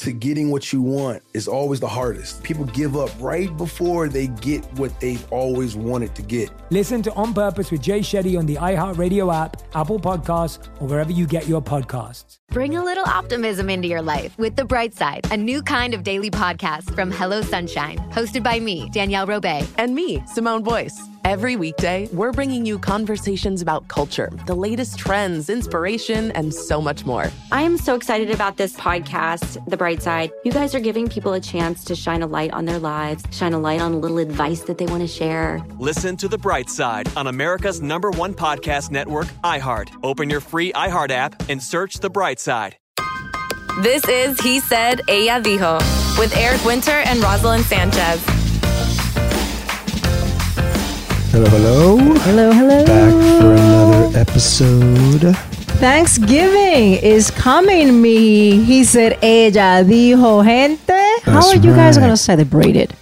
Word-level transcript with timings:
to 0.00 0.12
getting 0.12 0.50
what 0.50 0.72
you 0.72 0.80
want 0.80 1.22
is 1.34 1.46
always 1.46 1.78
the 1.78 1.88
hardest. 1.88 2.42
People 2.42 2.64
give 2.64 2.96
up 2.96 3.10
right 3.20 3.54
before 3.56 4.08
they 4.08 4.28
get 4.28 4.64
what 4.78 4.98
they've 4.98 5.30
always 5.30 5.76
wanted 5.76 6.14
to 6.14 6.22
get. 6.22 6.50
Listen 6.70 7.02
to 7.02 7.12
On 7.14 7.34
Purpose 7.34 7.70
with 7.70 7.82
Jay 7.82 8.00
Shetty 8.00 8.38
on 8.38 8.46
the 8.46 8.56
iHeartRadio 8.56 9.34
app, 9.34 9.62
Apple 9.74 10.00
Podcasts, 10.00 10.68
or 10.80 10.88
wherever 10.88 11.12
you 11.12 11.26
get 11.26 11.46
your 11.46 11.60
podcasts. 11.60 12.38
Bring 12.50 12.76
a 12.76 12.84
little 12.84 13.04
optimism 13.04 13.70
into 13.70 13.88
your 13.88 14.02
life 14.02 14.36
with 14.38 14.56
The 14.56 14.64
Bright 14.64 14.94
Side, 14.94 15.30
a 15.30 15.36
new 15.36 15.62
kind 15.62 15.94
of 15.94 16.02
daily 16.02 16.30
podcast 16.30 16.94
from 16.94 17.10
Hello 17.10 17.42
Sunshine, 17.42 17.98
hosted 18.10 18.42
by 18.42 18.58
me, 18.58 18.88
Danielle 18.90 19.26
Robay, 19.26 19.66
and 19.78 19.94
me, 19.94 20.24
Simone 20.26 20.62
Boyce. 20.62 20.98
Every 21.24 21.54
weekday, 21.54 22.08
we're 22.12 22.32
bringing 22.32 22.64
you 22.64 22.78
conversations 22.78 23.60
about 23.60 23.86
culture, 23.88 24.30
the 24.46 24.54
latest 24.54 24.98
trends, 24.98 25.50
inspiration, 25.50 26.30
and 26.32 26.52
so 26.52 26.80
much 26.80 27.04
more. 27.04 27.30
I 27.52 27.60
am 27.62 27.76
so 27.76 27.94
excited 27.94 28.30
about 28.30 28.56
this 28.56 28.74
podcast, 28.74 29.62
The 29.68 29.76
Bright 29.76 29.89
Side. 29.98 30.30
You 30.44 30.52
guys 30.52 30.74
are 30.74 30.80
giving 30.80 31.08
people 31.08 31.32
a 31.32 31.40
chance 31.40 31.84
to 31.84 31.96
shine 31.96 32.22
a 32.22 32.26
light 32.26 32.52
on 32.52 32.64
their 32.64 32.78
lives, 32.78 33.24
shine 33.32 33.52
a 33.52 33.58
light 33.58 33.80
on 33.80 33.92
a 33.92 33.98
little 33.98 34.18
advice 34.18 34.60
that 34.62 34.78
they 34.78 34.86
want 34.86 35.00
to 35.00 35.08
share. 35.08 35.60
Listen 35.78 36.16
to 36.18 36.28
The 36.28 36.38
Bright 36.38 36.70
Side 36.70 37.08
on 37.16 37.26
America's 37.26 37.82
number 37.82 38.10
one 38.12 38.34
podcast 38.34 38.90
network, 38.90 39.26
iHeart. 39.42 39.90
Open 40.04 40.30
your 40.30 40.40
free 40.40 40.72
iHeart 40.72 41.10
app 41.10 41.48
and 41.48 41.60
search 41.60 41.98
The 41.98 42.10
Bright 42.10 42.38
Side. 42.38 42.76
This 43.82 44.06
is 44.08 44.38
He 44.40 44.60
Said, 44.60 45.00
Ella 45.08 45.40
Dijo 45.42 45.78
with 46.18 46.36
Eric 46.36 46.64
Winter 46.64 46.92
and 46.92 47.20
Roselyn 47.20 47.62
Sanchez. 47.62 48.22
Hello, 51.32 51.48
hello. 51.48 51.96
Hello, 51.96 52.52
hello. 52.52 52.84
Back 52.84 53.40
for 53.40 53.52
another 53.52 54.18
episode. 54.18 55.59
Thanksgiving 55.80 56.92
is 57.02 57.30
coming, 57.30 58.02
me. 58.02 58.62
He 58.62 58.84
said, 58.84 59.18
ella 59.22 59.82
dijo, 59.82 60.44
gente. 60.44 60.86
That's 60.86 61.24
How 61.24 61.48
are 61.48 61.56
you 61.56 61.74
guys 61.74 61.96
right. 61.96 62.02
going 62.04 62.10
to 62.10 62.16
celebrate 62.18 62.76
it? 62.76 62.92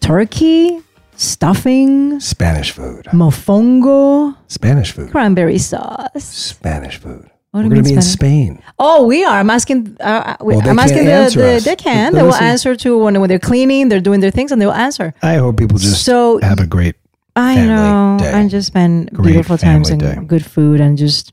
Turkey, 0.00 0.80
stuffing, 1.16 2.20
Spanish 2.20 2.70
food. 2.70 3.06
mofongo, 3.06 4.36
Spanish 4.46 4.92
food. 4.92 5.10
cranberry 5.10 5.58
sauce. 5.58 6.22
Spanish 6.24 6.96
food. 6.98 7.28
What 7.50 7.64
We're 7.64 7.70
going 7.70 7.70
to 7.70 7.76
mean 7.82 7.84
be 7.84 7.94
in 7.96 8.02
Spain. 8.02 8.62
Oh, 8.78 9.04
we 9.06 9.24
are. 9.24 9.38
I'm 9.40 9.50
asking. 9.50 9.96
Uh, 9.98 10.36
Well, 10.40 10.60
I'm 10.68 10.78
asking 10.78 11.06
the, 11.06 11.30
the 11.34 11.60
they 11.64 11.74
can. 11.76 12.12
They 12.14 12.22
will 12.22 12.34
answer 12.34 12.76
to 12.76 12.98
when 12.98 13.18
when 13.20 13.28
they're 13.28 13.38
cleaning, 13.40 13.88
they're 13.88 14.00
doing 14.00 14.20
their 14.20 14.30
things, 14.30 14.52
and 14.52 14.60
they 14.62 14.66
will 14.66 14.74
answer. 14.88 15.12
I 15.22 15.36
hope 15.36 15.56
people 15.56 15.78
just 15.78 16.04
So- 16.04 16.38
have 16.40 16.60
a 16.60 16.66
great 16.66 16.94
I 17.34 17.56
know. 17.66 18.16
day. 18.20 18.30
And 18.32 18.48
just 18.48 18.68
spend 18.68 19.10
Great 19.12 19.32
beautiful 19.32 19.58
times 19.58 19.90
and 19.90 20.00
day. 20.00 20.16
good 20.26 20.44
food 20.44 20.80
and 20.80 20.96
just 20.96 21.32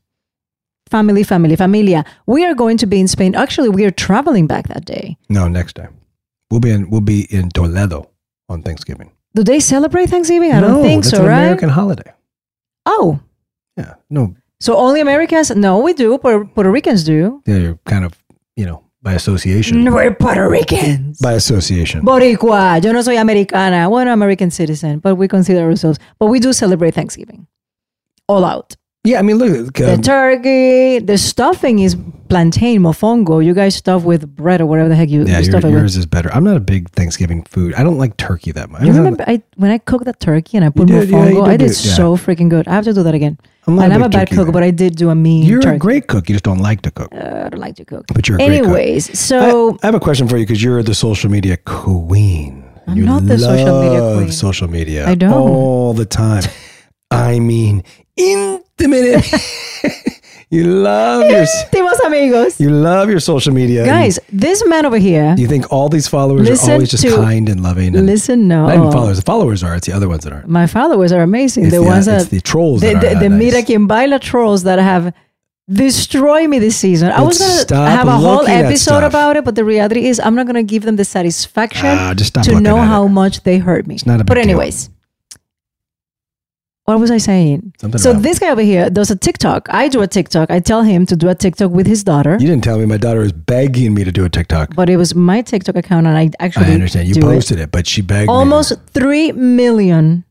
family, 0.95 1.23
family, 1.23 1.55
familia. 1.55 2.01
We 2.35 2.39
are 2.47 2.55
going 2.63 2.77
to 2.83 2.87
be 2.93 2.97
in 3.03 3.07
Spain. 3.15 3.31
Actually, 3.43 3.69
we 3.77 3.83
are 3.87 3.93
traveling 4.05 4.45
back 4.53 4.67
that 4.73 4.85
day. 4.85 5.17
No, 5.37 5.47
next 5.59 5.73
time. 5.81 5.93
We'll 6.49 6.59
be 6.67 6.71
in 6.77 6.81
we'll 6.91 7.07
be 7.15 7.19
in 7.37 7.49
Toledo 7.49 7.99
on 8.53 8.61
Thanksgiving. 8.67 9.09
Do 9.37 9.43
they 9.43 9.59
celebrate 9.59 10.07
Thanksgiving? 10.13 10.51
I 10.57 10.59
no, 10.61 10.67
don't 10.67 10.83
think 10.89 11.03
so, 11.03 11.17
an 11.23 11.29
right? 11.33 11.39
American 11.49 11.69
holiday. 11.69 12.11
Oh, 12.85 13.19
Yeah. 13.77 13.93
No, 14.09 14.23
so 14.65 14.71
only 14.85 15.01
Americans? 15.01 15.49
No, 15.67 15.71
we 15.85 15.91
do. 15.93 16.17
Puerto, 16.19 16.45
Puerto 16.55 16.71
Ricans 16.77 17.03
do. 17.03 17.41
they're 17.45 17.75
kind 17.93 18.05
of, 18.05 18.11
you 18.59 18.65
know, 18.69 18.79
by 19.01 19.13
association. 19.21 19.73
Mm, 19.83 19.93
we're 19.95 20.13
Puerto 20.13 20.45
Ricans. 20.57 21.19
By 21.27 21.33
association. 21.33 21.99
Boricua. 22.05 22.81
Yo 22.83 22.91
no 22.93 23.01
soy 23.01 23.17
americana. 23.17 23.89
Well, 23.89 24.03
I'm 24.07 24.13
American 24.21 24.51
citizen, 24.51 24.99
but 25.03 25.15
we 25.21 25.27
consider 25.27 25.61
ourselves. 25.69 25.97
But 26.19 26.27
we 26.33 26.37
do 26.39 26.53
celebrate 26.53 26.93
Thanksgiving. 26.99 27.41
All 28.27 28.45
out. 28.45 28.69
Yeah, 29.03 29.19
I 29.19 29.21
mean, 29.21 29.37
look, 29.37 29.73
The 29.73 29.95
um, 29.95 30.01
turkey, 30.01 30.99
the 30.99 31.17
stuffing 31.17 31.79
is 31.79 31.97
plantain, 32.29 32.81
mofongo. 32.81 33.43
You 33.43 33.53
guys 33.53 33.75
stuff 33.75 34.03
with 34.03 34.33
bread 34.35 34.61
or 34.61 34.65
whatever 34.65 34.87
the 34.87 34.95
heck 34.95 35.09
you, 35.09 35.25
yeah, 35.25 35.25
you 35.25 35.33
your, 35.33 35.43
stuff 35.43 35.63
it 35.63 35.67
with. 35.67 35.75
yours 35.75 35.97
is 35.97 36.05
better. 36.05 36.31
I'm 36.33 36.43
not 36.43 36.55
a 36.55 36.61
big 36.61 36.89
Thanksgiving 36.91 37.43
food. 37.43 37.73
I 37.73 37.83
don't 37.83 37.97
like 37.97 38.15
turkey 38.15 38.51
that 38.53 38.69
much. 38.69 38.83
You 38.83 38.91
I'm 38.91 38.97
remember 38.97 39.25
I, 39.27 39.41
when 39.57 39.71
I 39.71 39.77
cooked 39.77 40.05
that 40.05 40.19
turkey 40.19 40.57
and 40.57 40.65
I 40.65 40.69
put 40.69 40.87
did, 40.87 41.09
yeah, 41.09 41.17
mofongo? 41.17 41.33
you 41.33 41.41
I 41.43 41.57
did 41.57 41.65
do 41.67 41.71
it, 41.71 41.85
yeah. 41.85 41.93
so 41.95 42.15
freaking 42.15 42.49
good. 42.49 42.67
I 42.67 42.73
have 42.73 42.85
to 42.85 42.93
do 42.93 43.03
that 43.03 43.13
again. 43.13 43.37
I'm 43.67 43.75
not 43.75 43.83
and 43.83 43.93
a 43.93 43.95
I'm 43.95 44.03
a 44.03 44.09
bad 44.09 44.29
cook, 44.29 44.51
but 44.53 44.63
I 44.63 44.71
did 44.71 44.95
do 44.95 45.09
a 45.09 45.15
mean 45.15 45.45
You're 45.45 45.61
turkey. 45.61 45.75
a 45.75 45.79
great 45.79 46.07
cook. 46.07 46.29
You 46.29 46.35
just 46.35 46.45
don't 46.45 46.59
like 46.59 46.81
to 46.83 46.91
cook. 46.91 47.13
Uh, 47.13 47.43
I 47.45 47.49
don't 47.49 47.59
like 47.59 47.75
to 47.75 47.85
cook. 47.85 48.05
But 48.13 48.27
you're 48.27 48.37
a 48.37 48.45
great 48.45 48.59
cook. 48.61 48.67
Anyways, 48.67 49.19
so 49.19 49.71
I, 49.71 49.77
I 49.83 49.85
have 49.87 49.95
a 49.95 49.99
question 49.99 50.27
for 50.27 50.37
you 50.37 50.45
because 50.45 50.63
you're 50.63 50.81
the 50.81 50.95
social 50.95 51.29
media 51.29 51.57
queen. 51.57 52.63
I'm 52.87 52.97
you 52.97 53.05
not 53.05 53.25
the 53.25 53.37
social 53.37 53.81
media 53.81 54.15
queen. 54.15 54.31
Social 54.31 54.67
media. 54.69 55.07
I 55.07 55.15
don't. 55.15 55.33
all 55.33 55.93
the 55.93 56.05
time. 56.05 56.43
I 57.11 57.39
mean, 57.39 57.83
intimate. 58.79 59.25
you 60.49 60.65
love 60.65 61.29
your 61.29 61.45
Timos 61.71 61.99
amigos. 62.05 62.59
you 62.59 62.69
love 62.69 63.09
your 63.09 63.19
social 63.19 63.53
media. 63.53 63.85
Guys, 63.85 64.19
this 64.31 64.63
man 64.67 64.85
over 64.85 64.97
here. 64.97 65.35
do 65.35 65.41
you 65.41 65.47
think 65.47 65.71
all 65.71 65.89
these 65.89 66.07
followers 66.07 66.47
Listen 66.47 66.69
are 66.69 66.73
always 66.73 66.91
just 66.91 67.03
to- 67.03 67.15
kind 67.15 67.49
and 67.49 67.61
loving? 67.61 67.95
And 67.95 68.05
Listen, 68.05 68.47
no. 68.47 68.67
not 68.67 68.75
even 68.77 68.91
followers. 68.91 69.17
The 69.17 69.23
followers 69.23 69.63
are. 69.63 69.75
It's 69.75 69.87
the 69.87 69.93
other 69.93 70.07
ones 70.09 70.23
that 70.23 70.33
aren't. 70.33 70.47
My 70.47 70.67
followers 70.67 71.11
are 71.11 71.21
amazing. 71.21 71.65
It's 71.65 71.73
the 71.73 71.79
the, 71.79 71.85
uh, 71.85 71.89
ones 71.89 72.07
it's 72.07 72.25
that 72.25 72.29
the 72.31 72.41
trolls 72.41 72.81
the, 72.81 72.93
that 72.93 73.01
the, 73.01 73.15
are 73.15 73.19
the 73.19 73.29
not 73.29 73.37
Mira 73.39 73.63
quien 73.63 73.87
baila 73.87 74.19
trolls 74.19 74.63
that 74.63 74.79
have 74.79 75.13
destroyed 75.71 76.49
me 76.49 76.59
this 76.59 76.75
season. 76.75 77.09
I 77.11 77.17
But 77.19 77.27
was 77.27 77.39
gonna 77.39 77.51
stop 77.53 77.87
have 77.89 78.07
a 78.07 78.11
whole 78.11 78.35
looking 78.37 78.53
at 78.53 78.65
episode 78.65 78.97
stuff. 78.97 79.03
about 79.11 79.37
it, 79.37 79.45
but 79.45 79.55
the 79.55 79.63
reality 79.63 80.07
is 80.07 80.19
I'm 80.19 80.35
not 80.35 80.45
gonna 80.45 80.61
give 80.63 80.83
them 80.83 80.97
the 80.97 81.05
satisfaction 81.05 81.87
Ah, 81.87 82.13
just 82.13 82.29
stop 82.31 82.43
to 82.45 82.51
looking 82.51 82.63
know 82.63 82.77
at 82.79 82.87
how 82.87 83.05
it. 83.05 83.09
much 83.09 83.43
they 83.43 83.59
hurt 83.59 83.87
me. 83.87 83.95
It's 83.95 84.05
not 84.05 84.19
a 84.19 84.23
but 84.25 84.33
big 84.35 84.43
deal. 84.43 84.51
anyways. 84.51 84.89
What 86.85 86.99
was 86.99 87.11
I 87.11 87.17
saying? 87.17 87.73
Something 87.79 87.97
so 87.99 88.11
about- 88.11 88.23
this 88.23 88.39
guy 88.39 88.49
over 88.49 88.61
here 88.61 88.89
does 88.89 89.09
a 89.09 89.15
TikTok. 89.15 89.67
I 89.69 89.87
do 89.87 90.01
a 90.01 90.07
TikTok. 90.07 90.51
I 90.51 90.59
tell 90.59 90.81
him 90.83 91.05
to 91.05 91.15
do 91.15 91.29
a 91.29 91.35
TikTok 91.35 91.71
with 91.71 91.87
his 91.87 92.03
daughter. 92.03 92.33
You 92.39 92.47
didn't 92.47 92.63
tell 92.65 92.77
me 92.77 92.85
my 92.85 92.97
daughter 92.97 93.21
is 93.21 93.31
begging 93.31 93.93
me 93.93 94.03
to 94.03 94.11
do 94.11 94.25
a 94.25 94.29
TikTok. 94.29 94.75
but 94.75 94.89
it 94.89 94.97
was 94.97 95.15
my 95.15 95.41
TikTok 95.41 95.77
account, 95.77 96.07
and 96.07 96.17
I 96.17 96.31
actually 96.39 96.65
I 96.65 96.73
understand. 96.73 97.07
You 97.07 97.13
do 97.15 97.21
posted 97.21 97.59
it. 97.59 97.71
but 97.71 97.87
she 97.87 98.01
begged 98.01 98.27
me. 98.27 98.33
almost 98.33 98.73
three 98.87 99.31
million. 99.31 100.25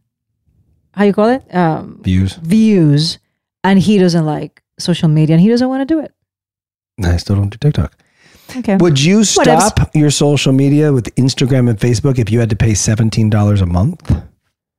How 0.95 1.05
you 1.05 1.15
call 1.15 1.29
it? 1.31 1.43
Um, 1.55 2.01
views. 2.03 2.35
views, 2.35 3.19
and 3.65 3.79
he 3.79 3.97
doesn't 3.97 4.27
like 4.27 4.63
social 4.79 5.09
media, 5.09 5.37
and 5.37 5.41
he 5.41 5.49
doesn't 5.49 5.69
want 5.69 5.81
to 5.89 5.95
do 5.95 6.01
it. 6.01 6.13
I 7.03 7.17
still 7.17 7.37
don't 7.37 7.49
do 7.49 7.57
TikTok. 7.57 7.97
Okay. 8.55 8.77
Would 8.77 9.01
you 9.03 9.21
Whatevs. 9.21 9.69
stop 9.71 9.91
your 9.95 10.11
social 10.11 10.53
media 10.53 10.93
with 10.93 11.07
Instagram 11.17 11.71
and 11.71 11.79
Facebook 11.81 12.19
if 12.19 12.31
you 12.31 12.41
had 12.41 12.51
to 12.51 12.57
pay 12.57 12.75
seventeen 12.75 13.31
dollars 13.31 13.63
a 13.63 13.67
month? 13.67 14.13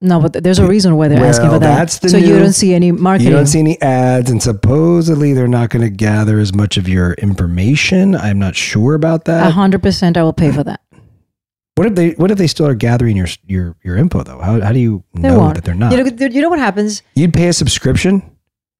No, 0.03 0.19
but 0.19 0.33
there's 0.44 0.59
a 0.59 0.67
reason 0.67 0.97
why 0.97 1.07
they're 1.07 1.23
asking 1.23 1.50
for 1.50 1.59
that. 1.59 1.75
that's 1.77 2.00
the 2.00 2.09
so 2.09 2.17
you 2.17 2.38
don't 2.38 2.51
see 2.51 2.73
any 2.73 2.91
marketing. 2.91 3.31
You 3.31 3.38
don't 3.38 3.47
see 3.47 3.59
any 3.59 3.81
ads, 3.81 4.29
and 4.29 4.44
supposedly 4.44 5.31
they're 5.31 5.47
not 5.47 5.69
going 5.69 5.81
to 5.81 5.89
gather 5.89 6.39
as 6.39 6.53
much 6.53 6.75
of 6.75 6.89
your 6.89 7.13
information. 7.13 8.13
I'm 8.13 8.38
not 8.38 8.55
sure 8.55 8.95
about 8.95 9.21
A 9.21 9.31
that. 9.31 9.53
hundred 9.53 9.81
percent, 9.81 10.17
I 10.17 10.23
will 10.23 10.33
pay 10.33 10.51
for 10.51 10.63
that. 10.65 10.81
What 11.75 11.88
if 11.88 11.95
they? 11.95 12.09
What 12.11 12.31
if 12.31 12.38
they 12.38 12.47
still 12.47 12.67
are 12.67 12.75
gathering 12.75 13.15
your 13.15 13.27
your 13.47 13.77
your 13.81 13.95
info 13.97 14.23
though? 14.23 14.39
How 14.39 14.59
how 14.59 14.73
do 14.73 14.79
you 14.79 15.03
They 15.13 15.21
know 15.29 15.39
won't. 15.39 15.55
that 15.55 15.63
they're 15.63 15.73
not? 15.73 15.91
You 15.94 16.03
know, 16.03 16.25
you 16.27 16.41
know 16.41 16.50
what 16.50 16.59
happens? 16.59 17.01
You'd 17.15 17.33
pay 17.33 17.47
a 17.47 17.53
subscription, 17.53 18.21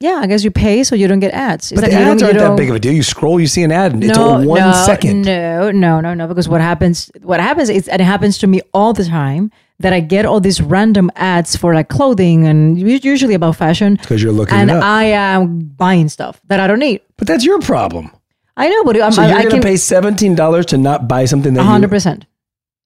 Yeah, 0.02 0.20
I 0.22 0.28
guess 0.28 0.44
you 0.44 0.52
pay 0.52 0.84
so 0.84 0.94
you 0.94 1.08
don't 1.08 1.22
get 1.22 1.34
ads. 1.34 1.72
It's 1.72 1.80
but 1.82 1.90
like 1.90 1.98
the 1.98 2.04
ads 2.06 2.22
aren't 2.22 2.38
that 2.38 2.58
big 2.58 2.70
of 2.70 2.76
a 2.76 2.80
deal. 2.80 2.92
You 2.94 3.02
scroll, 3.02 3.40
you 3.40 3.48
see 3.48 3.64
an 3.64 3.72
ad, 3.72 3.94
and 3.94 4.04
it's 4.04 4.16
no, 4.18 4.24
all 4.30 4.44
one 4.46 4.60
no, 4.60 4.74
second. 4.86 5.22
No, 5.22 5.72
no, 5.72 6.02
no, 6.02 6.14
no. 6.14 6.28
Because 6.28 6.50
what 6.50 6.60
happens? 6.62 7.10
What 7.22 7.40
happens? 7.40 7.70
Is, 7.70 7.88
and 7.88 8.02
it 8.02 8.06
happens 8.06 8.38
to 8.40 8.48
me 8.48 8.60
all 8.74 8.92
the 8.94 9.06
time 9.06 9.52
that 9.80 9.92
I 9.94 10.00
get 10.00 10.26
all 10.26 10.40
these 10.40 10.62
random 10.62 11.12
ads 11.16 11.56
for 11.56 11.74
like 11.74 11.90
clothing 11.90 12.46
and 12.46 12.80
usually 12.80 13.34
about 13.34 13.56
fashion, 13.56 13.96
Because 13.96 14.22
you're 14.24 14.32
looking 14.32 14.58
and. 14.58 14.72
I 14.72 15.06
am 15.06 15.60
buying 15.60 16.10
stuff 16.10 16.40
that 16.48 16.60
I 16.60 16.68
don't 16.68 16.80
need. 16.80 17.02
but 17.18 17.28
that's 17.28 17.44
your 17.44 17.60
problem. 17.60 18.12
I 18.56 18.70
know, 18.70 18.84
but 18.84 19.02
I'm, 19.02 19.12
So 19.12 19.22
I, 19.24 19.28
you're 19.30 19.38
I 19.38 19.42
going 19.42 19.52
can 19.56 19.62
pay 19.64 19.78
seventeen 19.78 20.36
dollars 20.36 20.68
to 20.68 20.78
not 20.78 21.08
buy 21.08 21.26
something 21.26 21.54
that 21.56 21.64
hundred 21.64 21.88
you, 21.88 21.96
percent. 21.96 22.26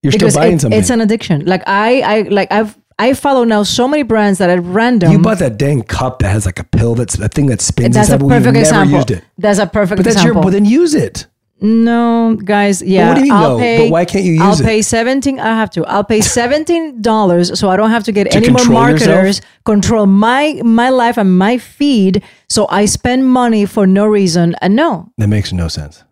you're 0.02 0.14
still 0.14 0.32
buying 0.32 0.54
it, 0.56 0.62
something. 0.62 0.80
It's 0.80 0.90
an 0.90 1.02
addiction. 1.02 1.46
Like 1.46 1.64
I, 1.68 2.02
I 2.02 2.22
like 2.30 2.52
I've 2.52 2.78
I 2.98 3.14
follow 3.14 3.44
now 3.44 3.62
so 3.64 3.88
many 3.88 4.02
brands 4.04 4.40
that 4.40 4.50
are 4.50 4.60
random. 4.62 5.12
you 5.12 5.20
bought 5.20 5.40
that 5.40 5.58
dang 5.58 5.84
cup 5.84 6.20
that 6.20 6.30
has 6.30 6.46
like 6.48 6.58
a 6.58 6.64
pill 6.64 6.96
that's 6.96 7.20
a 7.20 7.28
thing 7.28 7.48
that 7.48 7.62
spins. 7.62 7.94
That's 7.96 8.10
a 8.10 8.14
and 8.14 8.22
stuff, 8.22 8.28
but 8.30 8.34
we've 8.34 8.44
perfect 8.44 8.58
example. 8.58 9.06
That's 9.38 9.60
a 9.60 9.68
perfect 9.68 9.98
But 9.98 10.04
that's 10.06 10.16
example. 10.16 10.36
your. 10.42 10.44
But 10.46 10.54
then 10.54 10.66
use 10.66 10.96
it. 10.96 11.28
No, 11.60 12.38
guys. 12.44 12.82
Yeah. 12.84 13.08
what 13.10 13.16
do 13.16 13.22
you 13.22 13.34
mean 13.34 13.34
I'll 13.34 13.58
no? 13.58 13.60
Pay, 13.60 13.78
But 13.86 13.92
why 13.92 14.06
can't 14.06 14.24
you 14.24 14.34
use 14.34 14.42
I'll 14.42 14.60
it? 14.60 14.64
pay 14.64 14.82
seventeen. 14.84 15.40
I 15.40 15.48
have 15.56 15.70
to. 15.72 15.86
I'll 15.86 16.04
pay 16.04 16.22
seventeen 16.22 17.02
dollars, 17.02 17.60
so 17.60 17.70
I 17.70 17.78
don't 17.78 17.90
have 17.90 18.04
to 18.04 18.12
get 18.12 18.30
To 18.32 18.38
any 18.38 18.50
more 18.50 18.58
control 18.60 18.90
yourself? 18.90 19.08
marketers 19.16 19.42
control 19.66 20.06
my 20.06 20.62
my 20.64 20.90
life 20.90 21.18
and 21.18 21.38
my 21.38 21.58
feed. 21.58 22.24
So 22.48 22.68
I 22.70 22.86
spend 22.86 23.28
money 23.28 23.66
for 23.66 23.88
no 23.88 24.06
reason. 24.06 24.56
And 24.62 24.76
no, 24.76 25.10
That 25.18 25.30
makes 25.30 25.52
no 25.52 25.68
sense. 25.68 26.04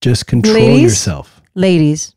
Just 0.00 0.26
control 0.26 0.54
Ladies? 0.54 0.82
yourself. 0.82 1.42
ladies, 1.54 2.14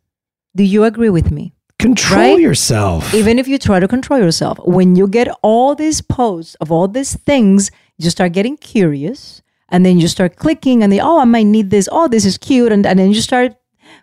do 0.56 0.64
you 0.64 0.84
agree 0.86 1.10
with 1.10 1.32
me? 1.32 1.54
Control 1.80 2.22
Right? 2.22 2.40
yourself. 2.40 3.14
Even 3.14 3.40
if 3.40 3.48
you 3.48 3.58
try 3.58 3.80
to 3.82 3.88
control 3.90 4.20
yourself, 4.20 4.58
when 4.64 4.96
you 4.96 5.06
get 5.08 5.28
all 5.42 5.76
these 5.76 6.00
posts 6.02 6.56
of 6.62 6.72
all 6.72 6.88
these 6.88 7.16
things, 7.26 7.72
you 7.98 8.10
start 8.10 8.32
getting 8.32 8.56
curious, 8.56 9.42
and 9.74 9.86
then 9.86 10.00
you 10.00 10.08
start 10.08 10.38
clicking, 10.38 10.82
and 10.84 10.94
they 10.94 11.02
oh, 11.02 11.20
I 11.20 11.26
might 11.26 11.44
need 11.48 11.70
this. 11.70 11.90
Oh, 11.92 12.08
this 12.08 12.24
is 12.24 12.38
cute, 12.38 12.72
and, 12.72 12.86
and 12.86 12.98
then 12.98 13.12
you 13.12 13.20
start 13.22 13.56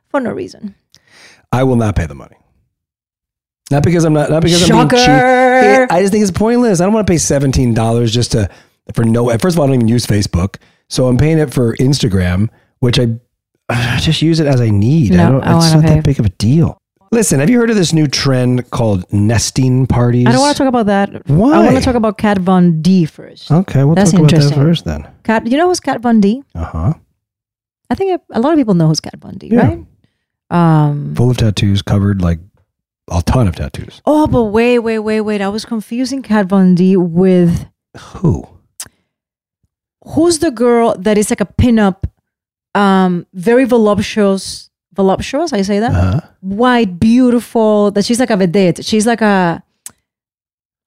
for 0.08 0.20
no 0.20 0.30
reason. 0.32 0.74
I 1.52 1.62
will 1.62 1.76
not 1.76 1.96
pay 1.96 2.04
the 2.06 2.14
money. 2.14 2.36
Not 3.70 3.82
because 3.84 4.04
I'm 4.04 4.12
not. 4.12 4.30
Not 4.30 4.42
because 4.42 4.68
I'm 4.68 4.76
being 4.76 4.88
cheap. 4.90 4.98
Shocker. 4.98 5.86
I 5.90 6.00
just 6.00 6.12
think 6.12 6.22
it's 6.22 6.30
pointless. 6.30 6.80
I 6.80 6.84
don't 6.84 6.92
want 6.92 7.06
to 7.06 7.10
pay 7.10 7.18
seventeen 7.18 7.72
dollars 7.72 8.12
just 8.12 8.32
to 8.32 8.50
for 8.94 9.04
no. 9.04 9.28
First 9.38 9.54
of 9.56 9.60
all, 9.60 9.64
I 9.64 9.68
don't 9.68 9.76
even 9.76 9.88
use 9.88 10.06
Facebook, 10.06 10.56
so 10.88 11.06
I'm 11.06 11.16
paying 11.16 11.38
it 11.38 11.52
for 11.54 11.76
Instagram, 11.76 12.48
which 12.80 12.98
I, 12.98 13.06
I 13.68 13.98
just 14.00 14.22
use 14.22 14.40
it 14.40 14.46
as 14.48 14.60
I 14.60 14.70
need. 14.70 15.12
I 15.12 15.16
No, 15.16 15.32
don't. 15.32 15.44
I 15.44 15.56
it's 15.56 15.72
not 15.72 15.84
pay. 15.84 15.94
that 15.94 16.04
big 16.04 16.18
of 16.18 16.26
a 16.26 16.30
deal. 16.30 16.78
Listen, 17.12 17.40
have 17.40 17.50
you 17.50 17.58
heard 17.58 17.70
of 17.70 17.76
this 17.76 17.92
new 17.92 18.06
trend 18.06 18.70
called 18.70 19.04
nesting 19.12 19.86
parties? 19.88 20.26
I 20.28 20.32
don't 20.32 20.40
want 20.40 20.56
to 20.56 20.62
talk 20.62 20.68
about 20.68 20.86
that. 20.86 21.26
Why? 21.28 21.54
I 21.54 21.64
want 21.64 21.76
to 21.76 21.82
talk 21.82 21.96
about 21.96 22.18
Kat 22.18 22.38
Von 22.38 22.80
D 22.82 23.04
first. 23.04 23.50
Okay, 23.50 23.82
we'll 23.82 23.96
That's 23.96 24.12
talk 24.12 24.20
about 24.20 24.30
that 24.40 24.54
first 24.54 24.84
then. 24.84 25.08
Kat, 25.24 25.44
you 25.46 25.56
know 25.56 25.66
who's 25.66 25.80
Kat 25.80 26.00
Von 26.00 26.20
D? 26.20 26.44
Uh 26.54 26.64
huh. 26.64 26.94
I 27.90 27.96
think 27.96 28.22
a 28.30 28.38
lot 28.40 28.52
of 28.52 28.56
people 28.58 28.74
know 28.74 28.86
who's 28.86 29.00
Kat 29.00 29.16
Von 29.18 29.34
D, 29.38 29.48
Yeah. 29.48 29.66
right? 29.66 29.86
Um. 30.50 31.14
Full 31.16 31.30
of 31.30 31.36
tattoos, 31.36 31.82
covered 31.82 32.22
like 32.22 32.38
a 33.10 33.22
ton 33.22 33.48
of 33.48 33.56
tattoos. 33.56 34.00
Oh, 34.06 34.28
but 34.28 34.44
wait, 34.44 34.78
wait, 34.78 35.00
wait, 35.00 35.22
wait. 35.22 35.40
I 35.40 35.48
was 35.48 35.64
confusing 35.64 36.22
Kat 36.22 36.46
Von 36.46 36.76
D 36.76 36.96
with 36.96 37.66
Who? 37.98 38.46
who's 40.14 40.38
the 40.38 40.50
girl 40.52 40.94
that 40.98 41.18
is 41.18 41.28
like 41.28 41.40
a 41.42 41.46
pinup, 41.46 42.04
um, 42.74 43.26
very 43.34 43.64
voluptuous, 43.64 44.69
voluptuous. 45.00 45.52
I 45.52 45.62
say 45.62 45.78
that 45.84 45.92
Uh-huh. 45.94 46.20
white, 46.40 46.92
beautiful. 47.00 47.90
That 47.94 48.04
she's 48.06 48.20
like 48.22 48.30
a 48.36 48.36
vedette. 48.42 48.78
She's 48.84 49.06
like 49.06 49.22
a. 49.22 49.62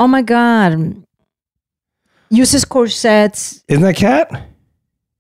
Oh 0.01 0.07
my 0.07 0.21
god. 0.21 0.71
Uses 2.30 2.65
corsets. 2.65 3.63
Isn't 3.68 3.83
that 3.83 3.95
cat? 3.95 4.27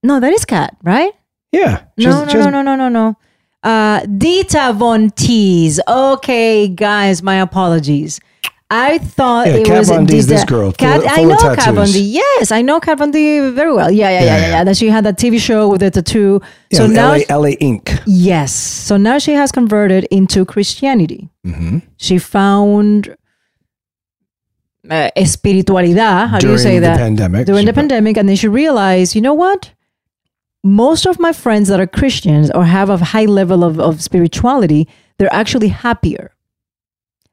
No, 0.01 0.19
that 0.19 0.33
is 0.33 0.45
cat, 0.45 0.75
right? 0.83 1.13
Yeah. 1.51 1.83
No, 1.97 2.25
no, 2.25 2.33
no, 2.33 2.49
no, 2.49 2.61
no, 2.61 2.75
no, 2.75 2.89
no. 2.89 3.15
Uh, 3.63 4.01
Dita 4.17 4.73
Von 4.75 5.11
Teese. 5.11 5.79
Okay, 5.87 6.67
guys, 6.67 7.21
my 7.23 7.35
apologies. 7.39 8.19
I 8.75 8.97
thought 8.97 9.47
Yeah, 9.47 9.55
it 9.61 9.65
Kat 9.67 9.77
was 9.79 9.89
Von 9.89 10.05
D 10.05 10.17
is 10.17 10.25
this 10.27 10.43
girl, 10.45 10.71
Kat, 10.71 11.01
full- 11.01 11.09
I 11.09 11.23
know 11.23 11.37
Kat 11.55 11.75
Von. 11.75 11.85
D. 11.87 11.99
Yes, 11.99 12.51
I 12.51 12.61
know 12.63 12.79
Kat 12.79 12.97
Von 12.97 13.11
D 13.11 13.49
very 13.51 13.71
well. 13.73 13.91
Yeah, 13.91 14.09
yeah, 14.09 14.19
yeah, 14.19 14.25
Yeah, 14.25 14.37
yeah. 14.41 14.47
yeah. 14.49 14.63
That 14.63 14.77
she 14.77 14.87
had 14.89 15.03
that 15.05 15.17
TV 15.17 15.39
show 15.39 15.69
with 15.69 15.81
the 15.81 15.91
tattoo. 15.91 16.41
Yeah, 16.71 16.77
so 16.79 16.87
now, 16.87 17.11
LA, 17.13 17.37
LA 17.37 17.49
Ink. 17.59 17.91
yes. 18.07 18.51
So 18.53 18.97
now 18.97 19.19
she 19.19 19.33
has 19.33 19.51
converted 19.51 20.05
into 20.11 20.43
Christianity. 20.45 21.29
Mm-hmm. 21.45 21.79
She 21.97 22.17
found 22.17 23.15
uh, 24.89 25.09
espiritualidad. 25.15 26.29
How 26.29 26.39
do 26.39 26.47
you 26.47 26.57
During 26.57 26.63
say 26.63 26.75
the 26.79 26.87
that? 26.87 26.97
pandemic, 26.97 27.45
During 27.45 27.61
she 27.61 27.65
the 27.67 27.73
pandemic, 27.73 28.17
and 28.17 28.27
then 28.27 28.35
she 28.35 28.47
realized, 28.47 29.15
you 29.15 29.21
know 29.21 29.33
what? 29.33 29.71
Most 30.63 31.05
of 31.05 31.19
my 31.19 31.33
friends 31.33 31.67
that 31.69 31.79
are 31.79 31.87
Christians 31.87 32.49
or 32.51 32.65
have 32.65 32.89
a 32.89 32.97
high 32.97 33.25
level 33.25 33.63
of, 33.63 33.79
of 33.79 34.01
spirituality, 34.01 34.87
they're 35.17 35.33
actually 35.33 35.67
happier 35.69 36.31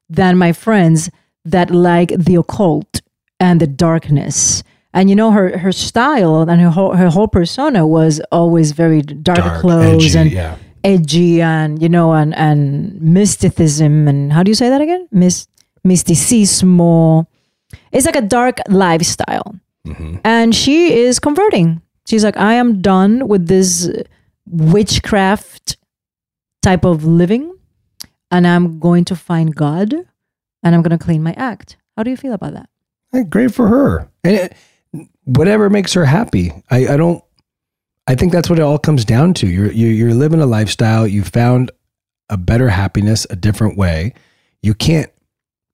than 0.08 0.36
my 0.36 0.52
friends 0.52 1.08
that 1.44 1.70
like 1.70 2.10
the 2.10 2.36
occult 2.36 3.00
and 3.38 3.60
the 3.60 3.66
darkness. 3.66 4.62
And 4.92 5.08
you 5.08 5.16
know, 5.16 5.30
her 5.30 5.58
her 5.58 5.72
style 5.72 6.42
and 6.42 6.60
her 6.60 6.70
whole 6.70 6.94
her 6.94 7.10
whole 7.10 7.28
persona 7.28 7.86
was 7.86 8.20
always 8.32 8.72
very 8.72 9.02
dark, 9.02 9.38
Dark, 9.38 9.60
clothes 9.60 10.16
edgy, 10.16 10.18
and 10.18 10.30
yeah. 10.32 10.56
edgy 10.82 11.42
and 11.42 11.80
you 11.80 11.88
know 11.88 12.12
and 12.12 12.34
and 12.34 13.00
mysticism 13.00 14.08
and 14.08 14.32
how 14.32 14.42
do 14.42 14.50
you 14.50 14.54
say 14.56 14.68
that 14.68 14.80
again? 14.80 15.08
Mys- 15.12 15.46
mysticismo. 15.86 17.26
It's 17.92 18.06
like 18.06 18.16
a 18.16 18.20
dark 18.20 18.58
lifestyle. 18.68 19.54
Mm-hmm. 19.86 20.16
And 20.24 20.54
she 20.54 20.92
is 20.92 21.18
converting. 21.18 21.82
She's 22.06 22.24
like, 22.24 22.36
I 22.36 22.54
am 22.54 22.82
done 22.82 23.28
with 23.28 23.46
this 23.46 23.88
witchcraft 24.46 25.76
type 26.62 26.84
of 26.84 27.04
living, 27.04 27.54
and 28.30 28.46
I'm 28.46 28.80
going 28.80 29.04
to 29.06 29.16
find 29.16 29.54
God, 29.54 29.94
and 30.62 30.74
I'm 30.74 30.82
going 30.82 30.96
to 30.96 31.04
clean 31.04 31.22
my 31.22 31.32
act. 31.34 31.76
How 31.96 32.02
do 32.02 32.10
you 32.10 32.16
feel 32.16 32.32
about 32.32 32.54
that? 32.54 32.68
Hey, 33.12 33.24
great 33.24 33.52
for 33.52 33.68
her. 33.68 34.08
And 34.24 34.34
it, 34.36 34.56
whatever 35.24 35.68
makes 35.70 35.92
her 35.94 36.04
happy. 36.04 36.52
I, 36.70 36.94
I 36.94 36.96
don't. 36.96 37.22
I 38.06 38.14
think 38.14 38.32
that's 38.32 38.50
what 38.50 38.58
it 38.58 38.62
all 38.62 38.78
comes 38.78 39.04
down 39.04 39.34
to. 39.34 39.46
You're, 39.46 39.70
you're 39.70 39.92
you're 39.92 40.14
living 40.14 40.40
a 40.40 40.46
lifestyle. 40.46 41.06
You 41.06 41.22
found 41.22 41.70
a 42.28 42.36
better 42.36 42.68
happiness, 42.68 43.26
a 43.30 43.36
different 43.36 43.76
way. 43.76 44.14
You 44.62 44.74
can't 44.74 45.10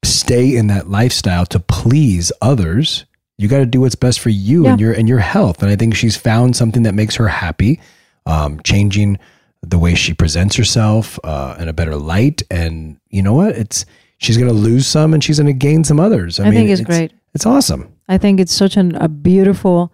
stay 0.04 0.56
in 0.56 0.66
that 0.68 0.88
lifestyle 0.88 1.46
to 1.46 1.60
please 1.60 2.32
others. 2.42 3.04
You 3.38 3.48
got 3.48 3.58
to 3.58 3.66
do 3.66 3.80
what's 3.80 3.94
best 3.94 4.20
for 4.20 4.30
you 4.30 4.66
and 4.66 4.80
your 4.80 4.92
and 4.92 5.08
your 5.08 5.18
health. 5.18 5.62
And 5.62 5.70
I 5.70 5.76
think 5.76 5.94
she's 5.94 6.16
found 6.16 6.56
something 6.56 6.82
that 6.84 6.94
makes 6.94 7.16
her 7.16 7.28
happy, 7.28 7.80
um, 8.24 8.60
changing 8.62 9.18
the 9.62 9.78
way 9.78 9.94
she 9.94 10.14
presents 10.14 10.56
herself 10.56 11.18
uh, 11.24 11.56
in 11.58 11.68
a 11.68 11.72
better 11.72 11.96
light. 11.96 12.42
And 12.50 12.98
you 13.10 13.22
know 13.22 13.34
what? 13.34 13.56
It's 13.56 13.84
she's 14.18 14.36
going 14.36 14.48
to 14.48 14.54
lose 14.54 14.86
some 14.86 15.14
and 15.14 15.22
she's 15.22 15.38
going 15.38 15.46
to 15.46 15.52
gain 15.52 15.84
some 15.84 16.00
others. 16.00 16.40
I, 16.40 16.44
I 16.44 16.50
mean, 16.50 16.60
think 16.60 16.70
it's 16.70 16.80
great. 16.82 17.12
It's 17.34 17.46
awesome. 17.46 17.92
I 18.08 18.18
think 18.18 18.40
it's 18.40 18.52
such 18.52 18.76
an, 18.76 18.94
a 18.96 19.08
beautiful 19.08 19.92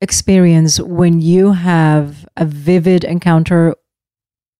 experience 0.00 0.80
when 0.80 1.20
you 1.20 1.52
have 1.52 2.26
a 2.36 2.44
vivid 2.44 3.04
encounter 3.04 3.74